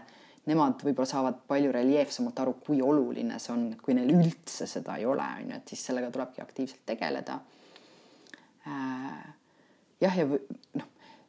[0.49, 5.05] nemad võib-olla saavad palju reljeefsemalt aru, kui oluline see on, kui neil üldse seda ei
[5.07, 7.37] ole, on ju, et siis sellega tulebki aktiivselt tegeleda.
[8.69, 9.27] Äh,
[10.01, 10.87] jah, ja noh,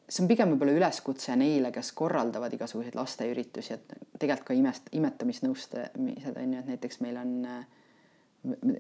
[0.08, 6.40] see on pigem võib-olla üleskutse neile, kes korraldavad igasuguseid lasteüritusi, et tegelikult ka imest, imetamisnõustamised
[6.40, 7.60] on ju, et näiteks meil on äh,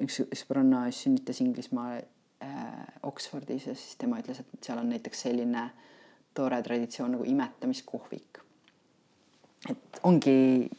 [0.05, 1.99] üks sõbranna sünnitas Inglismaal
[3.03, 5.69] Oxfordis ja siis tema ütles, et seal on näiteks selline
[6.33, 8.39] tore traditsioon nagu imetamiskohvik.
[9.69, 10.69] et ongi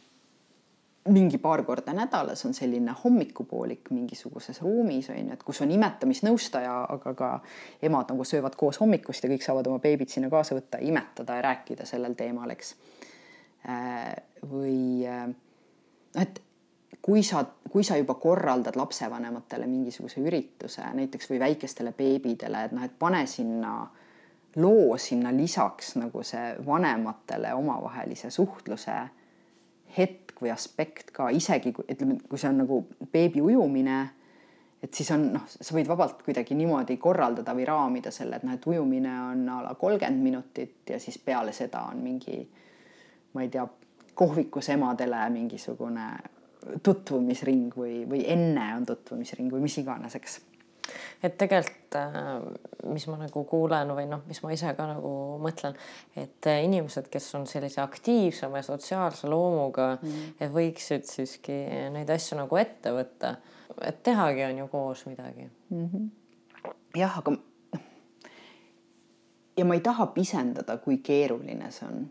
[1.08, 6.74] mingi paar korda nädalas on selline hommikupoolik mingisuguses ruumis on ju, et kus on imetamisnõustaja,
[6.92, 7.30] aga ka
[7.82, 11.46] emad nagu söövad koos hommikust ja kõik saavad oma beebid sinna kaasa võtta, imetada ja
[11.48, 12.74] rääkida sellel teemal, eks.
[13.68, 14.14] Äh,
[14.48, 16.40] või noh, et
[17.10, 22.84] kui sa, kui sa juba korraldad lapsevanematele mingisuguse ürituse näiteks või väikestele beebidele, et noh,
[22.86, 23.72] et pane sinna
[24.62, 28.94] loo sinna lisaks nagu see vanematele omavahelise suhtluse
[29.98, 32.80] hetk või aspekt ka isegi kui ütleme, kui see on nagu
[33.12, 34.00] beebi ujumine,
[34.78, 38.54] et siis on noh, sa võid vabalt kuidagi niimoodi korraldada või raamida selle, et noh,
[38.54, 42.44] et ujumine on a la kolmkümmend minutit ja siis peale seda on mingi,
[43.34, 43.66] ma ei tea,
[44.14, 46.12] kohvikus emadele mingisugune
[46.82, 50.40] tutvumisring või, või enne on tutvumisring või mis iganes, eks.
[51.24, 52.30] et tegelikult, äh,
[52.92, 55.76] mis ma nagu kuulen või noh, mis ma ise ka nagu mõtlen,
[56.16, 61.60] et äh, inimesed, kes on sellise aktiivsema ja sotsiaalse loomuga mm., et võiksid siiski
[61.94, 63.36] neid asju nagu ette võtta,
[63.86, 65.86] et tehagi on ju koos midagi mm.
[65.86, 66.10] -hmm.
[67.00, 67.36] jah, aga
[69.56, 72.10] ja ma ei taha pisendada, kui keeruline see on.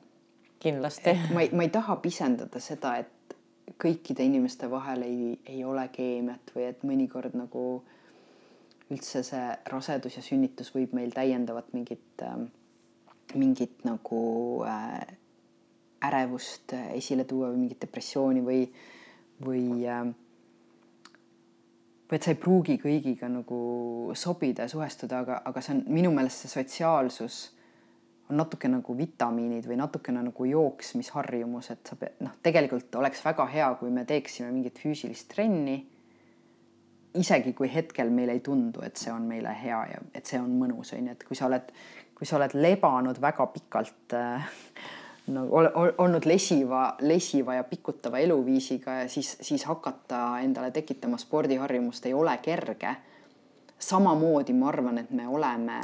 [0.60, 1.16] kindlasti.
[1.34, 3.19] ma ei, ma ei taha pisendada seda, et
[3.78, 7.64] kõikide inimeste vahel ei, ei ole keemiat või et mõnikord nagu
[8.90, 12.40] üldse see rasedus ja sünnitus võib meil täiendavat mingit äh,,
[13.36, 14.22] mingit nagu
[14.66, 15.04] äh,
[16.10, 18.64] ärevust esile tuua või mingit depressiooni või,
[19.46, 20.10] või äh,
[22.10, 23.60] või et sa ei pruugi kõigiga nagu
[24.18, 27.40] sobida ja suhestuda, aga, aga see on minu meelest see sotsiaalsus
[28.30, 33.48] on natuke nagu vitamiinid või natukene nagu jooksmisharjumus, et sa pead, noh, tegelikult oleks väga
[33.50, 35.80] hea, kui me teeksime mingit füüsilist trenni.
[37.20, 40.52] isegi kui hetkel meile ei tundu, et see on meile hea ja et see on
[40.60, 41.72] mõnus, on ju, et kui sa oled,
[42.16, 44.46] kui sa oled lebanud väga pikalt äh,
[45.34, 51.18] nagu ol, ol, olnud lesiva, lesiva ja pikutava eluviisiga ja siis, siis hakata endale tekitama
[51.18, 52.96] spordiharjumust ei ole kerge.
[53.80, 55.80] samamoodi ma arvan, et me oleme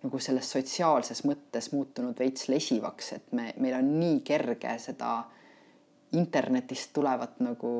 [0.00, 5.18] nagu selles sotsiaalses mõttes muutunud veits lesivaks, et me, meil on nii kerge seda
[6.16, 7.74] internetist tulevat nagu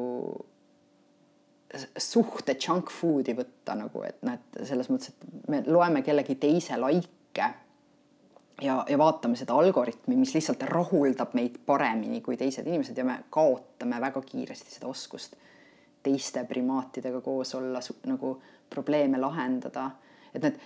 [1.99, 6.77] suhte junk food'i võtta nagu, et noh, et selles mõttes, et me loeme kellegi teise
[6.81, 7.47] laike
[8.62, 13.21] ja, ja vaatame seda algoritmi, mis lihtsalt rahuldab meid paremini kui teised inimesed ja me
[13.31, 15.39] kaotame väga kiiresti seda oskust
[16.03, 18.35] teiste primaatidega koos olla, nagu
[18.71, 19.91] probleeme lahendada.
[20.35, 20.59] et need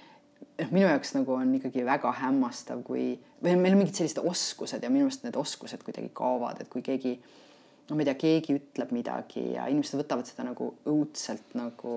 [0.61, 3.15] noh, minu jaoks nagu on ikkagi väga hämmastav, kui
[3.45, 6.85] või meil on mingid sellised oskused ja minu meelest need oskused kuidagi kaovad, et kui
[6.85, 7.17] keegi
[7.89, 11.95] no ma ei tea, keegi ütleb midagi ja inimesed võtavad seda nagu õudselt nagu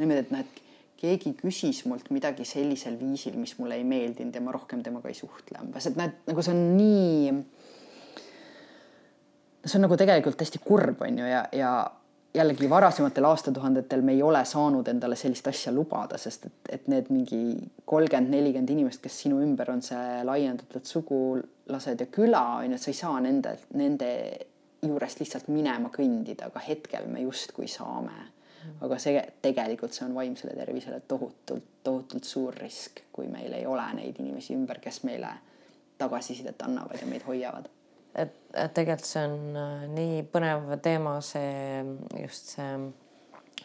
[0.00, 0.62] niimoodi, et noh, et
[1.04, 5.18] keegi küsis mult midagi sellisel viisil, mis mulle ei meeldinud ja ma rohkem temaga ei
[5.18, 7.34] suhtle umbes, et näed, nagu see on nii.
[9.64, 11.74] see on nagu tegelikult hästi kurb, on ju, ja, ja
[12.34, 17.10] jällegi varasematel aastatuhandetel me ei ole saanud endale sellist asja lubada, sest et, et need
[17.14, 17.40] mingi
[17.86, 22.82] kolmkümmend, nelikümmend inimest, kes sinu ümber on, see laiendatud sugulased ja küla on ju, et
[22.82, 24.10] sa ei saa nende, nende
[24.84, 28.30] juurest lihtsalt minema kõndida, aga hetkel me justkui saame.
[28.80, 33.84] aga see tegelikult see on vaimsele tervisele tohutult, tohutult suur risk, kui meil ei ole
[33.98, 35.28] neid inimesi ümber, kes meile
[36.00, 37.68] tagasisidet annavad ja meid hoiavad.
[38.14, 41.82] Et, et tegelikult see on äh, nii põnev teema, see
[42.20, 42.74] just see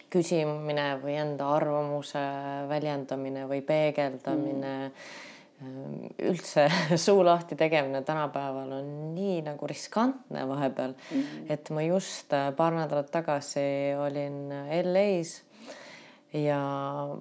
[0.10, 2.22] küsimine või enda arvamuse
[2.70, 6.16] väljendamine või peegeldamine mm.
[6.32, 6.66] üldse
[7.06, 12.74] suu lahti tegemine tänapäeval on nii nagu riskantne vahepeal mm., et ma just äh, paar
[12.78, 13.68] nädalat tagasi
[14.00, 14.50] olin
[14.82, 15.38] LA-s
[16.34, 16.60] ja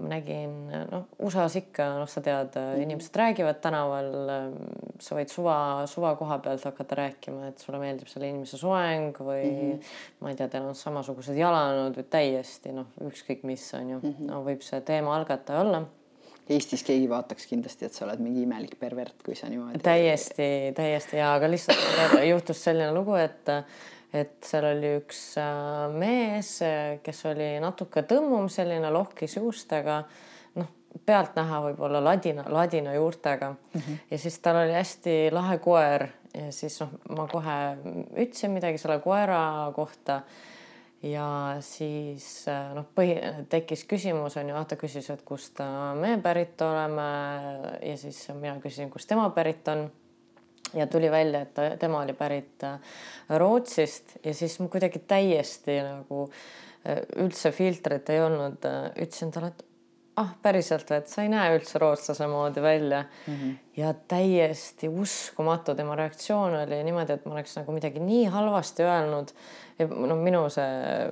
[0.04, 0.54] nägin,
[0.90, 4.10] noh, USA-s ikka, noh, sa tead, inimesed räägivad tänaval.
[5.00, 9.44] sa võid suva, suva koha pealt hakata rääkima, et sulle meeldib selle inimese soeng või
[9.46, 9.92] mm -hmm.
[10.20, 14.10] ma ei tea, teil on samasugused jalanõud või täiesti noh, ükskõik mis on ju mm,
[14.10, 14.26] -hmm.
[14.32, 15.86] no võib see teema algataja olla
[16.48, 19.82] Eestis keegi vaataks kindlasti, et sa oled mingi imelik pervert, kui sa niimoodi.
[19.84, 23.52] täiesti, täiesti ja, aga lihtsalt juhtus selline lugu, et
[24.12, 26.54] et seal oli üks äh, mees,
[27.04, 30.00] kes oli natuke tõmmum, selline lohkis juustega,
[30.56, 30.70] noh,
[31.06, 33.50] pealtnäha võib-olla ladina, ladina juurtega.
[33.50, 33.98] Mm -hmm.
[34.10, 37.58] ja siis tal oli hästi lahe koer ja siis noh, ma kohe
[38.16, 40.22] ütlesin midagi selle koera kohta.
[41.02, 43.14] Ja siis äh, noh, põhi,
[43.48, 45.60] tekkis küsimus on ju, ah ta küsis, et kust
[45.94, 47.10] me pärit oleme.
[47.82, 49.90] Ja siis mina küsisin, kust tema pärit on
[50.74, 52.78] ja tuli välja, et ta, tema oli pärit äh,
[53.38, 59.52] Rootsist ja siis ma kuidagi täiesti nagu äh, üldse filtrit ei olnud, äh, ütlesin talle,
[59.54, 59.64] et
[60.18, 63.34] ah, päriselt või, et sa ei näe üldse rootslase moodi välja mm.
[63.34, 63.56] -hmm.
[63.76, 69.34] ja täiesti uskumatu tema reaktsioon oli niimoodi, et ma oleks nagu midagi nii halvasti öelnud.
[69.88, 71.10] no minu see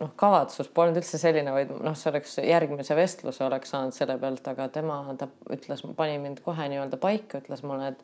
[0.00, 4.46] noh, kavatsus polnud üldse selline, vaid noh, see oleks järgmise vestluse oleks saanud selle pealt,
[4.48, 8.00] aga tema, ta ütles, pani mind kohe nii-öelda paika, ütles mulle, et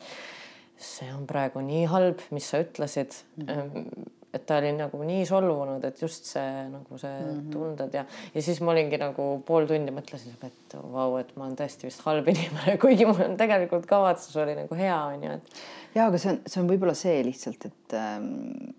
[0.76, 3.48] see on praegu nii halb, mis sa ütlesid mm.
[3.48, 4.06] -hmm.
[4.36, 7.52] et ta oli nagu nii solvunud, et just see nagu see mm -hmm.
[7.52, 8.04] tunded ja,
[8.34, 12.00] ja siis ma olingi nagu pool tundi mõtlesin, et vau, et ma olen tõesti vist
[12.04, 15.52] halb inimene, kuigi mul on tegelikult kavatsus oli nagu hea, on ju, et.
[15.94, 18.74] ja aga see on, see on võib-olla see lihtsalt, et ähm,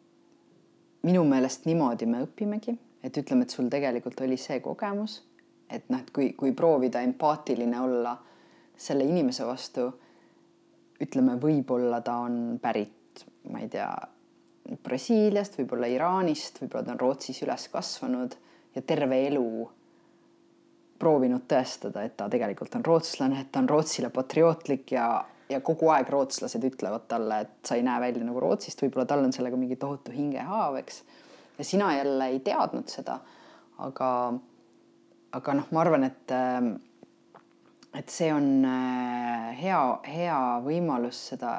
[1.04, 5.24] minu meelest niimoodi me õpimegi, et ütleme, et sul tegelikult oli see kogemus,
[5.70, 8.18] et noh, et kui, kui proovida empaatiline olla
[8.78, 9.88] selle inimese vastu
[11.04, 13.90] ütleme, võib-olla ta on pärit, ma ei tea,
[14.84, 18.36] Brasiiliast, võib-olla Iraanist, võib-olla ta on Rootsis üles kasvanud
[18.76, 19.48] ja terve elu
[21.00, 25.08] proovinud tõestada, et ta tegelikult on rootslane, et ta on Rootsile patriootlik ja,
[25.50, 29.24] ja kogu aeg rootslased ütlevad talle, et sa ei näe välja nagu Rootsist, võib-olla tal
[29.26, 31.04] on sellega mingi tohutu hingehaav, eks.
[31.60, 33.20] ja sina jälle ei teadnud seda.
[33.86, 34.10] aga,
[35.38, 36.34] aga noh, ma arvan, et
[37.98, 41.58] et see on äh, hea, hea võimalus seda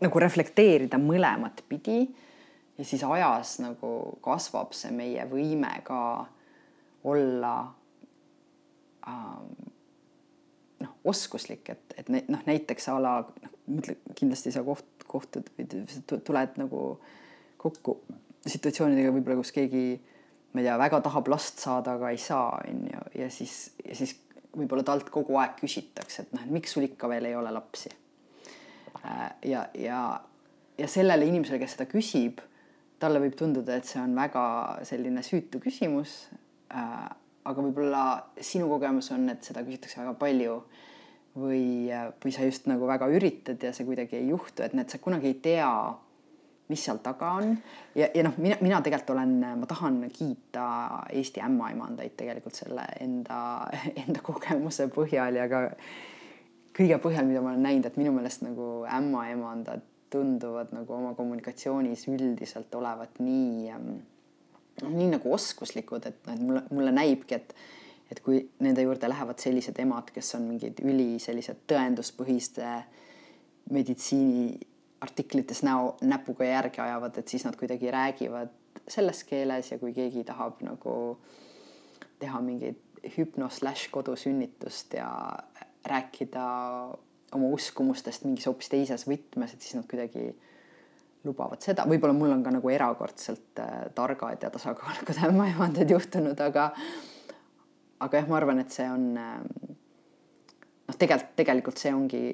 [0.00, 2.04] nagu reflekteerida mõlemat pidi
[2.78, 3.90] ja siis ajas nagu
[4.24, 6.00] kasvab see meie võime ka
[7.10, 7.54] olla
[9.08, 9.50] ähm,
[10.84, 15.68] noh, oskuslik, et, et noh, näiteks a la noh, mõtle kindlasti sa koht, kohtud või
[16.08, 16.84] tuled nagu
[17.60, 17.98] kokku
[18.48, 19.84] situatsioonidega võib-olla, kus keegi
[20.52, 23.94] ma ei tea, väga tahab last saada, aga ei saa, on ju, ja siis, ja
[23.98, 24.16] siis
[24.56, 27.92] võib-olla talt kogu aeg küsitakse, et noh, et miks sul ikka veel ei ole lapsi.
[29.04, 30.00] Äh, ja, ja,
[30.78, 32.42] ja sellele inimesele, kes seda küsib,
[33.00, 34.44] talle võib tunduda, et see on väga
[34.88, 36.22] selline süütu küsimus.
[36.74, 37.08] Äh,
[37.50, 38.04] aga võib-olla
[38.44, 40.58] sinu kogemus on, et seda küsitakse väga palju
[41.40, 41.88] või,
[42.20, 45.30] või sa just nagu väga üritad ja see kuidagi ei juhtu, et need sa kunagi
[45.30, 45.70] ei tea
[46.70, 47.56] mis seal taga on.
[47.98, 50.66] Ja, ja noh, mina, mina tegelikult olen, ma tahan kiita
[51.12, 53.40] Eesti ämmaemandaid tegelikult selle enda,
[54.04, 55.66] enda kogemuse põhjal ja ka
[56.76, 62.08] kõige põhjal, mida ma olen näinud, et minu meelest nagu ämmaemandad tunduvad nagu oma kommunikatsioonis
[62.10, 63.74] üldiselt olevat nii,
[64.82, 67.54] noh, nii nagu oskuslikud, et noh, et mulle, mulle näibki, et
[68.10, 72.72] et kui nende juurde lähevad sellised emad, kes on mingid üli sellised tõenduspõhiste
[73.70, 74.56] meditsiini
[75.00, 78.52] artiklites näo, näpuga järge ajavad, et siis nad kuidagi räägivad
[78.88, 80.94] selles keeles ja kui keegi tahab nagu
[82.20, 82.82] teha mingit
[83.16, 85.08] hüpno slaš kodusünnitust ja
[85.86, 86.44] rääkida
[87.32, 90.28] oma uskumustest mingis hoopis teises võtmes, et siis nad kuidagi
[91.24, 96.70] lubavad seda, võib-olla mul on ka nagu erakordselt äh, targad ja tasakaalukad ämmaemandad juhtunud, aga
[98.00, 99.36] aga jah, ma arvan, et see on äh,
[100.88, 102.24] noh, tegelikult, tegelikult see ongi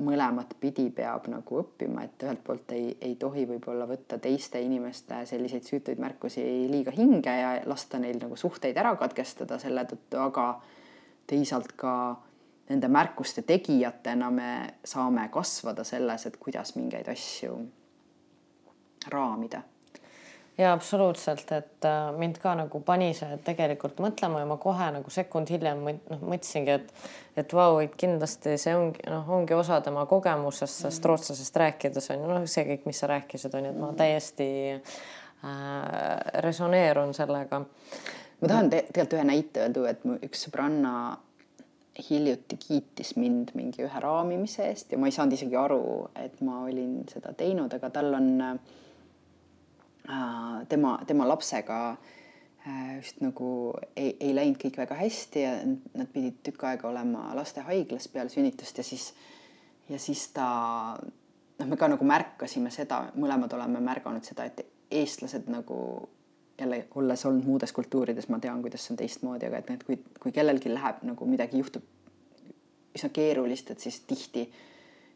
[0.00, 5.22] mõlemat pidi peab nagu õppima, et ühelt poolt ei, ei tohi võib-olla võtta teiste inimeste
[5.28, 10.46] selliseid süütuid märkusi liiga hinge ja lasta neil nagu suhteid ära katkestada selle tõttu, aga
[11.30, 11.94] teisalt ka
[12.70, 14.50] nende märkuste tegijatena me
[14.84, 17.56] saame kasvada selles, et kuidas mingeid asju
[19.10, 19.62] raamida.
[20.60, 25.12] Ja absoluutselt, et äh, mind ka nagu pani see tegelikult mõtlema ja ma kohe nagu
[25.12, 30.04] sekund hiljem noh, mõtlesingi, et et vau, et kindlasti see ongi noh, ongi osa tema
[30.10, 33.80] kogemusest, sest rootslasest rääkides on ju noh, see kõik, mis sa rääkisid, on ju, et
[33.80, 34.84] ma täiesti äh,
[36.44, 37.62] resoneerun sellega.
[38.40, 40.94] ma tahan te tegelikult ühe näite öelda, et mu üks sõbranna
[42.10, 45.82] hiljuti kiitis mind mingi ühe raamimise eest ja ma ei saanud isegi aru,
[46.20, 48.78] et ma olin seda teinud, aga tal on äh,
[50.68, 56.40] tema, tema lapsega äh, just nagu ei, ei läinud kõik väga hästi ja nad pidid
[56.46, 59.10] tükk aega olema lastehaiglas peale sünnitust ja siis,
[59.88, 60.48] ja siis ta
[61.60, 65.78] noh, me ka nagu märkasime seda, mõlemad oleme märganud seda, et eestlased nagu
[66.60, 69.96] jälle olles olnud muudes kultuurides, ma tean, kuidas see on teistmoodi, aga et need, kui,
[70.20, 71.86] kui kellelgi läheb nagu midagi juhtub
[72.96, 74.44] üsna keerulist, et siis tihti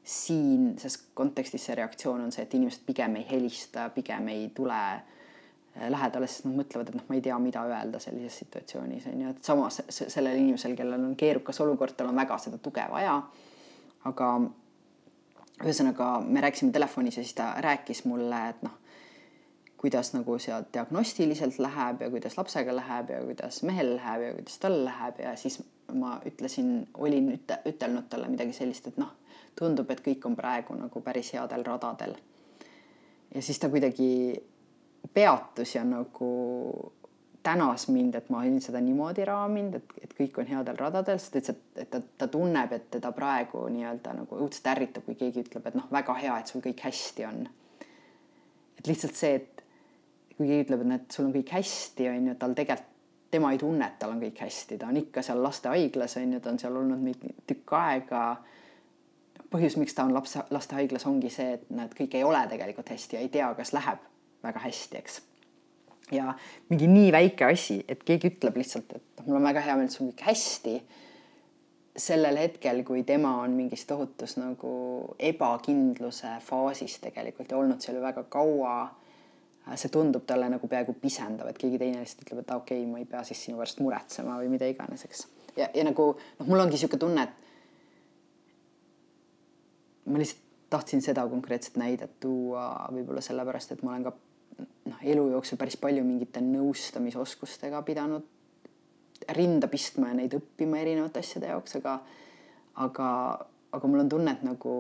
[0.05, 4.77] siin selles kontekstis see reaktsioon on see, et inimesed pigem ei helista, pigem ei tule
[4.77, 9.25] äh, lähedale, sest nad mõtlevad, et noh, ma ei tea, mida öelda sellises situatsioonis on
[9.25, 13.17] ju, et samas sellel inimesel, kellel on keerukas olukord, tal on väga seda tuge vaja.
[14.05, 14.31] aga
[15.65, 18.77] ühesõnaga me rääkisime telefonis ja siis ta rääkis mulle, et noh,
[19.81, 24.59] kuidas nagu seal diagnostiliselt läheb ja kuidas lapsega läheb ja kuidas mehel läheb ja kuidas
[24.59, 29.13] tal läheb ja siis ma ütlesin, olin üte, ütelnud talle midagi sellist, et noh
[29.59, 32.15] tundub, et kõik on praegu nagu päris headel radadel.
[33.35, 34.35] ja siis ta kuidagi
[35.15, 36.93] peatus ja nagu
[37.45, 41.37] tänas mind, et ma olin seda niimoodi raaminud, et, et kõik on headel radadel, sest
[41.37, 41.51] et,
[41.83, 45.77] et ta, ta tunneb, et teda praegu nii-öelda nagu õudselt ärritab, kui keegi ütleb, et
[45.77, 47.45] noh, väga hea, et sul kõik hästi on.
[48.79, 49.65] et lihtsalt see, et
[50.39, 52.91] kui keegi ütleb, et näed, sul on kõik hästi, on ju, tal tegelikult,
[53.35, 56.41] tema ei tunne, et tal on kõik hästi, ta on ikka seal lastehaiglas on ju,
[56.41, 58.25] ta on seal olnud mingi tükk aega
[59.55, 63.19] põhjus, miks ta on laps, lastehaiglas, ongi see, et nad kõik ei ole tegelikult hästi
[63.19, 64.03] ja ei tea, kas läheb
[64.45, 65.21] väga hästi, eks.
[66.13, 66.35] ja
[66.71, 69.97] mingi nii väike asi, et keegi ütleb lihtsalt, et mul on väga hea meel, et
[69.97, 70.77] sul kõik hästi.
[71.95, 78.03] sellel hetkel, kui tema on mingis tohutus nagu ebakindluse faasis tegelikult ja olnud seal ju
[78.03, 78.75] väga kaua
[79.77, 82.99] see tundub talle nagu peaaegu pisendav, et keegi teine lihtsalt ütleb, et okei okay,, ma
[82.99, 85.27] ei pea siis sinu pärast muretsema või mida iganes, eks.
[85.57, 87.44] ja, ja nagu noh, mul ongi niisugune tunne, et
[90.07, 94.13] ma lihtsalt tahtsin seda konkreetset näidet tuua võib-olla sellepärast, et ma olen ka
[94.91, 98.27] noh, elu jooksul päris palju mingite nõustamisoskustega pidanud
[99.37, 101.99] rinda pistma ja neid õppima erinevate asjade jaoks, aga
[102.75, 103.09] aga,
[103.73, 104.75] aga mul on tunne, et nagu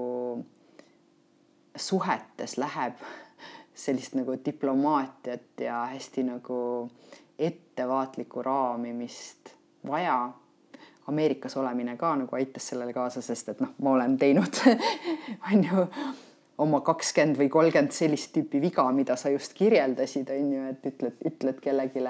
[1.76, 2.98] suhetes läheb
[3.74, 6.58] sellist nagu diplomaatiat ja hästi nagu
[7.38, 9.54] ettevaatlikku raamimist
[9.86, 10.18] vaja
[11.10, 14.60] Ameerikas olemine ka nagu aitas sellele kaasa, sest et noh, ma olen teinud
[15.52, 15.88] on ju
[16.64, 21.18] oma kakskümmend või kolmkümmend sellist tüüpi viga, mida sa just kirjeldasid, on ju, et ütled,
[21.32, 22.04] ütled kellelegi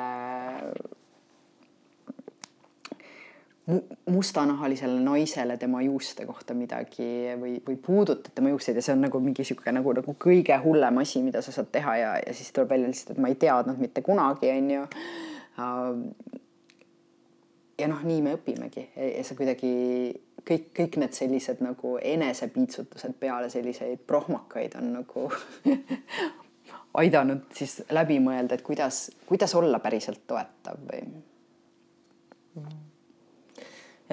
[4.10, 9.20] mustanahalisele naisele tema juuste kohta midagi või, või puudutad tema juukseid ja see on nagu
[9.24, 12.74] mingi niisugune nagu, nagu kõige hullem asi, mida sa saad teha ja, ja siis tuleb
[12.74, 14.84] välja lihtsalt, et ma ei teadnud mitte kunagi, on ju
[17.84, 18.86] ja noh, nii me õpimegi.
[18.96, 19.72] See kuidagi
[20.48, 25.26] kõik, kõik need sellised nagu enesepiitsutused peale selliseid prohmakaid on nagu
[27.02, 31.04] aidanud siis läbi mõelda, et kuidas, kuidas olla päriselt toetav või?
[32.54, 32.82] Mm..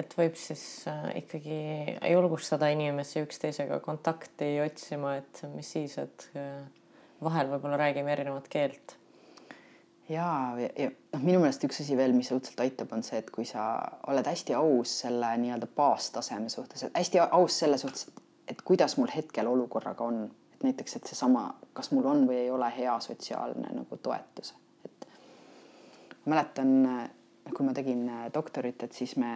[0.02, 1.58] et võib siis äh, ikkagi
[2.10, 6.58] julgustada inimesi üksteisega kontakti otsima, et mis siis, et äh,
[7.22, 8.96] vahel võib-olla räägime erinevat keelt
[10.08, 10.26] ja,
[10.58, 13.74] ja, noh, minu meelest üks asi veel, mis õudselt aitab, on see, et kui sa
[14.10, 18.08] oled hästi aus selle nii-öelda baastaseme suhtes, et hästi aus selle suhtes,
[18.48, 20.24] et kuidas mul hetkel olukorraga on,
[20.54, 21.46] et näiteks, et seesama,
[21.76, 25.08] kas mul on või ei ole hea sotsiaalne nagu toetus, et
[26.26, 26.74] mäletan,
[27.52, 29.32] kui ma tegin doktorit, et siis me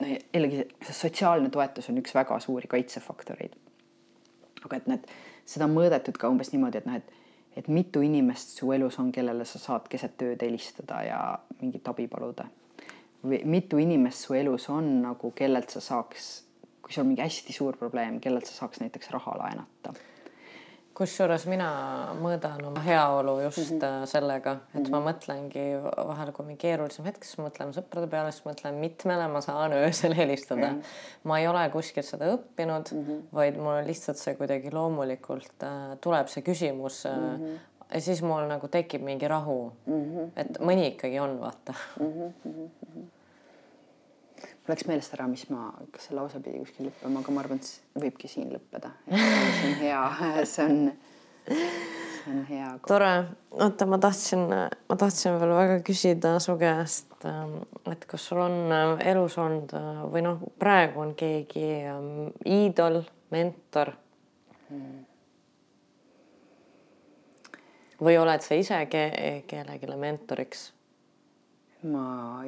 [0.00, 3.56] no jällegi sotsiaalne toetus on üks väga suuri kaitsefaktoreid.
[4.64, 5.04] aga et need,
[5.46, 7.17] seda on mõõdetud ka umbes niimoodi, et noh, et
[7.58, 11.20] et mitu inimest su elus on, kellele sa saad keset ööd helistada ja
[11.60, 12.46] mingit abi paluda.
[13.24, 16.28] või mitu inimest su elus on nagu, kellelt sa saaks,
[16.82, 19.94] kui sul on mingi hästi suur probleem, kellelt sa saaks näiteks raha laenata
[20.98, 21.68] kusjuures mina
[22.18, 24.06] mõõdan oma heaolu just mm -hmm.
[24.10, 24.90] sellega, et mm -hmm.
[24.90, 25.66] ma mõtlengi
[26.10, 30.14] vahel, kui mingi keerulisem hetk, siis mõtlen sõprade peale, siis mõtlen, mitmele ma saan öösel
[30.14, 30.80] helistada mm.
[30.80, 31.28] -hmm.
[31.30, 33.22] ma ei ole kuskilt seda õppinud mm, -hmm.
[33.32, 37.36] vaid mul on lihtsalt see kuidagi loomulikult äh, tuleb see küsimus äh, mm.
[37.36, 37.58] -hmm
[37.94, 39.92] ja siis mul nagu tekib mingi rahu mm.
[39.94, 40.30] -hmm.
[40.36, 42.12] et mõni ikkagi on, vaata mm.
[42.12, 43.17] -hmm mul
[44.68, 47.68] läks meelest ära, mis ma, kas see lause pidi kuskil lõppema, aga ma arvan, et
[47.68, 48.92] see võibki siin lõppeda.
[49.08, 50.02] see on hea,
[50.52, 50.78] see on,
[52.28, 53.12] on hea tore,
[53.56, 57.14] oota, ma tahtsin, ma tahtsin veel väga küsida su käest,
[57.88, 63.02] et kas sul on äh, elus olnud äh, või noh, praegu on keegi ähm, iidol,
[63.34, 63.94] mentor
[64.70, 65.04] mm.?
[68.04, 69.08] või oled sa ise ke
[69.50, 70.68] kellelegi mentoriks?
[71.88, 72.44] ma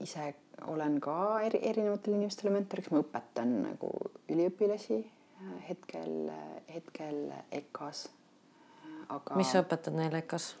[0.00, 0.32] ise
[0.64, 3.90] olen ka eri, erinevatele inimestele mentoriks, ma õpetan nagu
[4.32, 5.00] üliõpilasi
[5.68, 6.30] hetkel,
[6.74, 7.20] hetkel
[7.52, 8.08] EKA-s.
[9.08, 9.36] aga.
[9.36, 10.56] mis sa õpetad neile EKA-s?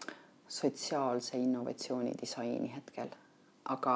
[0.48, 3.08] sotsiaalse innovatsiooni disaini hetkel,
[3.72, 3.94] aga,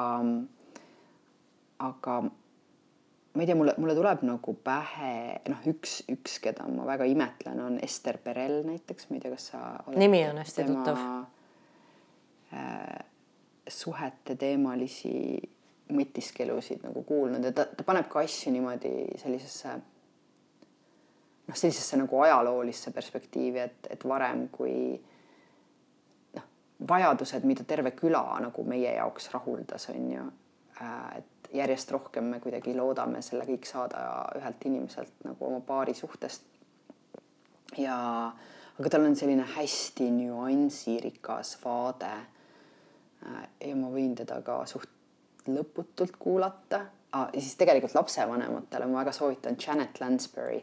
[1.79, 5.13] aga ma ei tea, mulle, mulle tuleb nagu pähe
[5.47, 9.47] noh, üks, üks, keda ma väga imetlen, on Ester Perel näiteks, ma ei tea, kas
[9.53, 9.61] sa.
[9.95, 10.99] nimi on hästi tuttav
[12.51, 12.99] äh,.
[13.71, 15.39] suhete teemalisi
[15.95, 19.73] mõtiskelusid nagu kuulnud ja ta, ta paneb ka asju niimoodi sellisesse
[21.51, 24.75] noh, sellisesse nagu ajaloolisse perspektiivi, et, et varem kui
[26.37, 26.47] noh,
[26.87, 30.29] vajadused, mida terve küla nagu meie jaoks rahuldas, on ju
[30.81, 34.05] äh,, et järjest rohkem me kuidagi loodame selle kõik saada
[34.39, 36.47] ühelt inimeselt nagu oma paari suhtest.
[37.77, 37.97] ja
[38.79, 42.13] aga tal on selline hästi nüansirikas vaade.
[43.21, 44.89] Äh, ja ma võin teda ka suht
[45.47, 47.29] lõputult kuulata ah,.
[47.33, 50.61] siis tegelikult lapsevanematele ma väga soovitan Janet Lansbury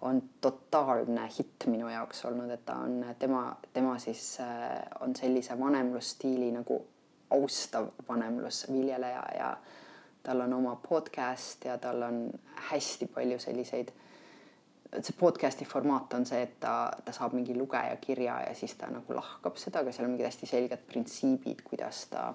[0.00, 5.58] on totaalne hitt minu jaoks olnud, et ta on tema, tema siis äh, on sellise
[5.58, 6.84] vanemlusstiili nagu
[7.30, 9.56] austav vanemlusviljeleja ja
[10.22, 12.30] tal on oma podcast ja tal on
[12.70, 13.88] hästi palju selliseid.
[14.88, 18.86] see podcast'i formaat on see, et ta, ta saab mingi lugeja kirja ja siis ta
[18.88, 22.30] nagu lahkab seda, aga seal on mingid hästi selged printsiibid, kuidas ta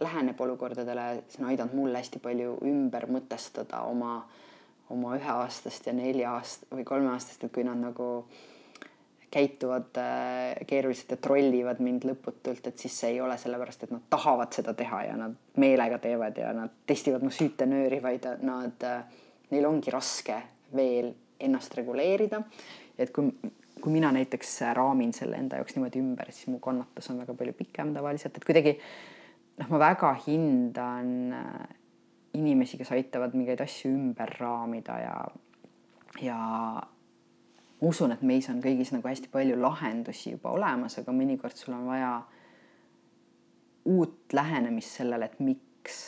[0.00, 4.20] läheneb olukordadele, see on aidanud mul hästi palju ümber mõtestada oma
[4.90, 8.08] oma üheaastast ja nelja aast- või kolmeaastast, et kui nad nagu
[9.30, 14.06] käituvad äh, keeruliselt ja trollivad mind lõputult, et siis see ei ole sellepärast, et nad
[14.10, 19.04] tahavad seda teha ja nad meelega teevad ja nad testivad mu süütenööri, vaid nad, äh,
[19.52, 20.40] neil ongi raske
[20.76, 22.42] veel ennast reguleerida.
[22.98, 23.28] et kui,
[23.80, 27.52] kui mina näiteks raamin selle enda jaoks niimoodi ümber, siis mu kannatus on väga palju
[27.60, 28.78] pikem tavaliselt, et kuidagi
[29.58, 31.66] noh, ma väga hindan äh,
[32.38, 35.16] inimesi, kes aitavad mingeid asju ümber raamida ja,
[36.22, 36.38] ja
[37.80, 41.76] ma usun, et meis on kõigis nagu hästi palju lahendusi juba olemas, aga mõnikord sul
[41.76, 42.12] on vaja
[43.88, 46.00] uut lähenemist sellele, et miks.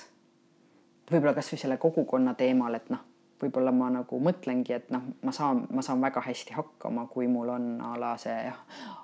[1.11, 3.01] võib-olla kasvõi selle kogukonna teemal, et noh,
[3.41, 7.49] võib-olla ma nagu mõtlengi, et noh, ma saan, ma saan väga hästi hakkama, kui mul
[7.55, 8.53] on a la see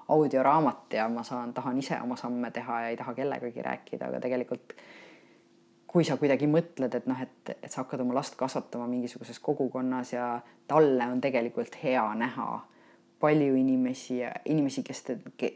[0.09, 4.21] audioraamat ja ma saan, tahan ise oma samme teha ja ei taha kellegagi rääkida, aga
[4.21, 4.77] tegelikult
[5.97, 10.13] kui sa kuidagi mõtled, et noh, et, et sa hakkad oma last kasvatama mingisuguses kogukonnas
[10.13, 10.27] ja
[10.69, 12.49] talle on tegelikult hea näha
[13.21, 15.53] palju inimesi ja inimesi, kes te, ke,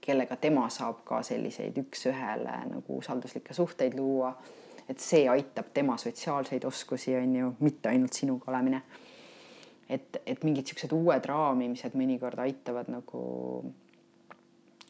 [0.00, 4.34] kellega tema saab ka selliseid üks-ühele nagu usalduslikke suhteid luua.
[4.90, 8.82] et see aitab tema sotsiaalseid oskusi, on ju, mitte ainult sinuga olemine.
[9.88, 13.20] et, et mingid siuksed uued raamimised mõnikord aitavad nagu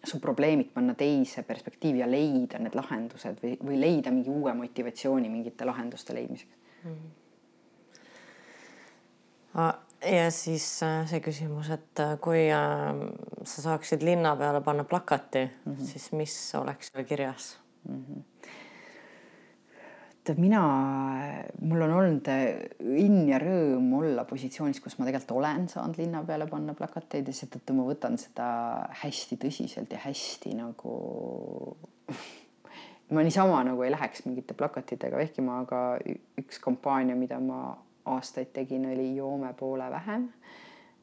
[0.04, 5.28] su probleemid panna teise perspektiivi ja leida need lahendused või, või leida mingi uue motivatsiooni
[5.28, 6.94] mingite lahenduste leidmiseks mm.
[9.54, 9.72] -hmm.
[10.16, 12.94] ja siis äh, see küsimus, et äh, kui äh,
[13.44, 15.84] sa saaksid linna peale panna plakati mm, -hmm.
[15.92, 18.04] siis mis oleks seal kirjas mm?
[18.04, 18.22] -hmm
[20.32, 20.60] et mina,
[21.60, 26.48] mul on olnud õnn ja rõõm olla positsioonis, kus ma tegelikult olen saanud linna peale
[26.50, 28.48] panna plakateid ja seetõttu ma võtan seda
[29.02, 30.94] hästi tõsiselt ja hästi nagu
[33.14, 35.84] ma niisama nagu ei läheks mingite plakatitega vehkima, aga
[36.40, 37.74] üks kampaania, mida ma
[38.10, 40.28] aastaid tegin, oli joome poole vähem.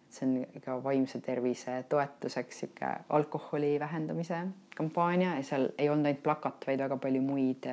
[0.09, 4.45] See on ka vaimse tervise toetuseks sihuke alkoholi vähendamise
[4.77, 7.65] kampaania ja seal ei olnud ainult plakat, vaid väga palju muid,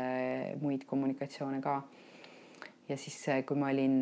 [0.63, 1.83] muid kommunikatsioone ka.
[2.89, 4.01] ja siis, kui ma olin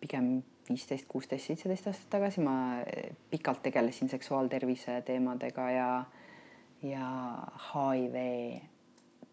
[0.00, 2.54] pigem viisteist, kuusteist, seitseteist aastat tagasi ma
[3.30, 5.88] pikalt tegelesin seksuaaltervise teemadega ja,
[6.82, 7.08] ja
[7.70, 8.20] HIV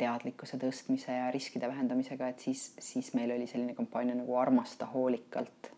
[0.02, 5.72] teadlikkuse tõstmise ja riskide vähendamisega, et siis, siis meil oli selline kampaania nagu Armasta hoolikalt.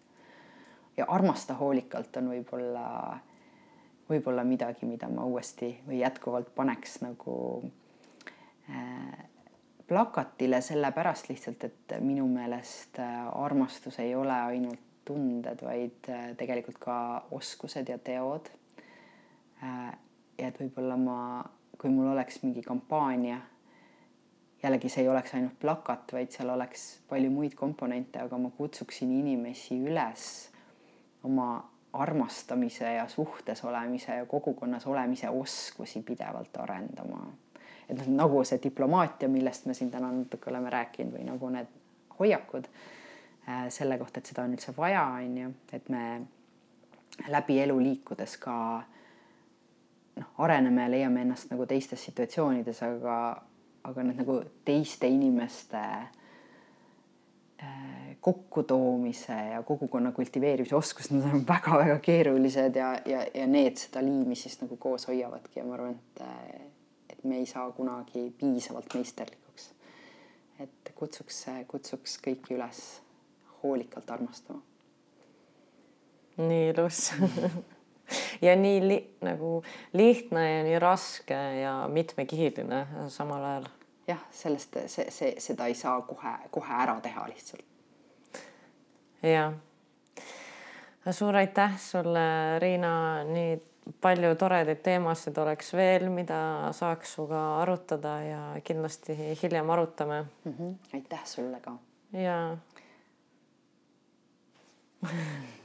[0.98, 2.88] ja Armasta hoolikalt on võib-olla,
[4.10, 7.36] võib-olla midagi, mida ma uuesti või jätkuvalt paneks nagu
[8.70, 9.24] äh,
[9.88, 16.80] plakatile sellepärast lihtsalt, et minu meelest äh, armastus ei ole ainult tunded, vaid äh, tegelikult
[16.84, 16.98] ka
[17.32, 18.52] oskused ja teod
[19.64, 19.92] äh,.
[20.38, 21.18] ja et võib-olla ma,
[21.78, 23.42] kui mul oleks mingi kampaania
[24.64, 29.12] jällegi see ei oleks ainult plakat, vaid seal oleks palju muid komponente, aga ma kutsuksin
[29.12, 30.28] inimesi üles
[31.28, 31.58] oma
[31.94, 37.34] armastamise ja suhtes olemise ja kogukonnas olemise oskusi pidevalt arendama.
[37.90, 41.68] et noh, nagu see diplomaatia, millest me siin täna natuke oleme rääkinud või nagu need
[42.20, 42.66] hoiakud
[43.50, 46.04] äh, selle kohta, et seda on üldse vaja, on ju, et me
[47.28, 48.56] läbi elu liikudes ka
[50.16, 53.18] noh, areneme ja leiame ennast nagu teistes situatsioonides, aga,
[53.84, 55.84] aga need nagu teiste inimeste
[57.62, 64.04] äh, kokkutoomise ja kogukonna kultiveerimise oskused, need on väga-väga keerulised ja, ja, ja need seda
[64.06, 66.22] liimi siis nagu koos hoiavadki ja ma arvan, et,
[67.12, 69.74] et me ei saa kunagi piisavalt meisterlikuks.
[70.64, 72.80] et kutsuks, kutsuks kõiki üles
[73.64, 74.62] hoolikalt armastama.
[76.38, 77.02] nii ilus
[78.48, 79.52] ja nii li nagu
[79.94, 83.70] lihtne ja nii raske ja mitmekihiline samal ajal.
[84.08, 87.73] jah, sellest see, see, seda ei saa kohe-kohe ära teha lihtsalt.
[89.24, 89.54] Ja
[91.12, 93.58] suur aitäh sulle, Riina, nii
[94.02, 100.54] palju toredaid teemasid oleks veel, mida saaks sinuga arutada ja kindlasti hiljem arutame mm.
[100.54, 100.76] -hmm.
[100.94, 101.78] aitäh sulle ka.
[102.14, 102.58] ja